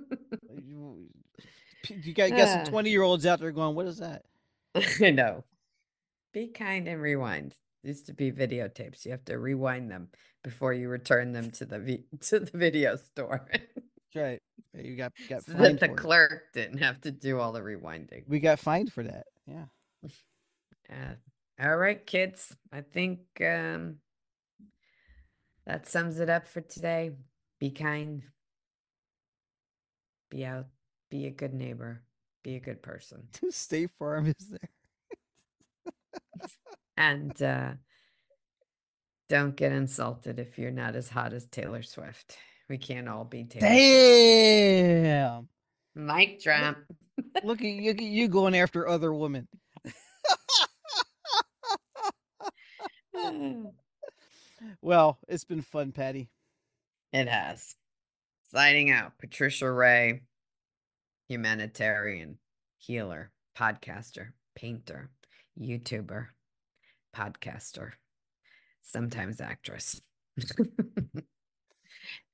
You, 0.68 1.97
you 2.03 2.13
got, 2.16 2.32
you 2.32 2.36
got 2.36 2.47
some 2.47 2.61
Ah. 2.61 2.70
20 2.70 2.89
year 2.89 3.03
olds 3.03 3.28
out 3.28 3.39
there 3.39 3.51
going, 3.51 3.76
What 3.76 3.86
is 3.86 3.99
that? 3.99 4.24
I 5.01 5.11
know. 5.11 5.43
Be 6.36 6.47
kind 6.47 6.86
and 6.89 7.01
rewind. 7.01 7.55
Used 7.81 8.07
to 8.07 8.13
be 8.13 8.29
videotapes. 8.29 9.05
You 9.05 9.11
have 9.11 9.23
to 9.23 9.39
rewind 9.39 9.89
them 9.89 10.09
before 10.43 10.73
you 10.73 10.89
return 10.89 11.31
them 11.31 11.49
to 11.51 11.65
the 11.65 12.03
to 12.23 12.39
the 12.41 12.57
video 12.57 12.97
store. 12.97 13.47
That's 13.49 14.15
right. 14.15 14.39
You 14.73 14.97
got, 14.97 15.13
got 15.29 15.45
so 15.45 15.53
that 15.53 15.79
the 15.79 15.88
for 15.88 15.93
it. 15.93 15.97
clerk 15.97 16.43
didn't 16.53 16.79
have 16.79 16.99
to 17.01 17.11
do 17.11 17.39
all 17.39 17.53
the 17.53 17.61
rewinding. 17.61 18.27
We 18.27 18.41
got 18.41 18.59
fined 18.59 18.91
for 18.91 19.03
that. 19.03 19.27
Yeah. 19.47 19.65
Uh, 20.88 21.15
all 21.59 21.77
right, 21.77 22.05
kids. 22.05 22.55
I 22.71 22.81
think 22.81 23.21
um, 23.41 23.95
that 25.65 25.88
sums 25.88 26.19
it 26.19 26.29
up 26.29 26.45
for 26.45 26.61
today. 26.61 27.09
Be 27.59 27.71
kind. 27.71 28.21
Be 30.29 30.45
out. 30.45 30.67
Be 31.09 31.25
a 31.25 31.31
good 31.31 31.55
neighbor. 31.55 32.03
Be 32.43 32.55
a 32.55 32.59
good 32.59 32.83
person. 32.83 33.29
State 33.49 33.89
Farm 33.97 34.27
is 34.27 34.47
there. 34.47 34.69
And 36.97 37.41
uh, 37.41 37.73
don't 39.29 39.55
get 39.55 39.71
insulted 39.71 40.39
if 40.39 40.57
you're 40.57 40.71
not 40.71 40.95
as 40.95 41.09
hot 41.09 41.33
as 41.33 41.47
Taylor 41.47 41.81
Swift. 41.81 42.37
We 42.69 42.77
can't 42.77 43.09
all 43.09 43.25
be 43.25 43.43
Taylor 43.43 43.67
Swift. 43.67 45.03
Damn. 45.03 45.49
Mic 45.95 46.41
drop. 46.41 46.77
Look 47.43 47.59
at 47.61 47.67
you, 47.67 47.93
you 47.97 48.27
going 48.27 48.55
after 48.55 48.87
other 48.87 49.13
women. 49.13 49.47
Well, 54.81 55.19
it's 55.27 55.43
been 55.43 55.61
fun, 55.61 55.91
Patty. 55.91 56.29
It 57.11 57.27
has. 57.27 57.75
Signing 58.43 58.91
out, 58.91 59.17
Patricia 59.19 59.69
Rae, 59.71 60.21
humanitarian, 61.27 62.37
healer, 62.77 63.31
podcaster, 63.57 64.29
painter, 64.55 65.09
YouTuber, 65.59 66.27
podcaster, 67.16 67.91
sometimes 68.82 69.39
actress. 69.41 70.01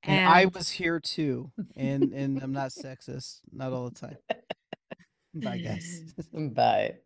And, 0.04 0.28
I 0.28 0.46
was 0.46 0.68
here 0.68 0.98
too. 1.00 1.52
And 1.76 2.12
and 2.12 2.42
I'm 2.42 2.52
not 2.52 2.70
sexist. 2.70 3.40
Not 3.52 3.72
all 3.72 3.88
the 3.88 3.98
time. 3.98 4.16
Bye 5.34 5.58
guys. 5.58 6.12
Bye. 6.32 6.96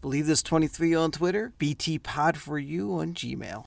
Believe 0.00 0.26
this 0.26 0.42
23 0.42 0.94
on 0.94 1.10
Twitter, 1.10 1.54
BT 1.56 1.98
Pod 1.98 2.36
for 2.36 2.58
you 2.58 2.92
on 2.92 3.14
Gmail. 3.14 3.64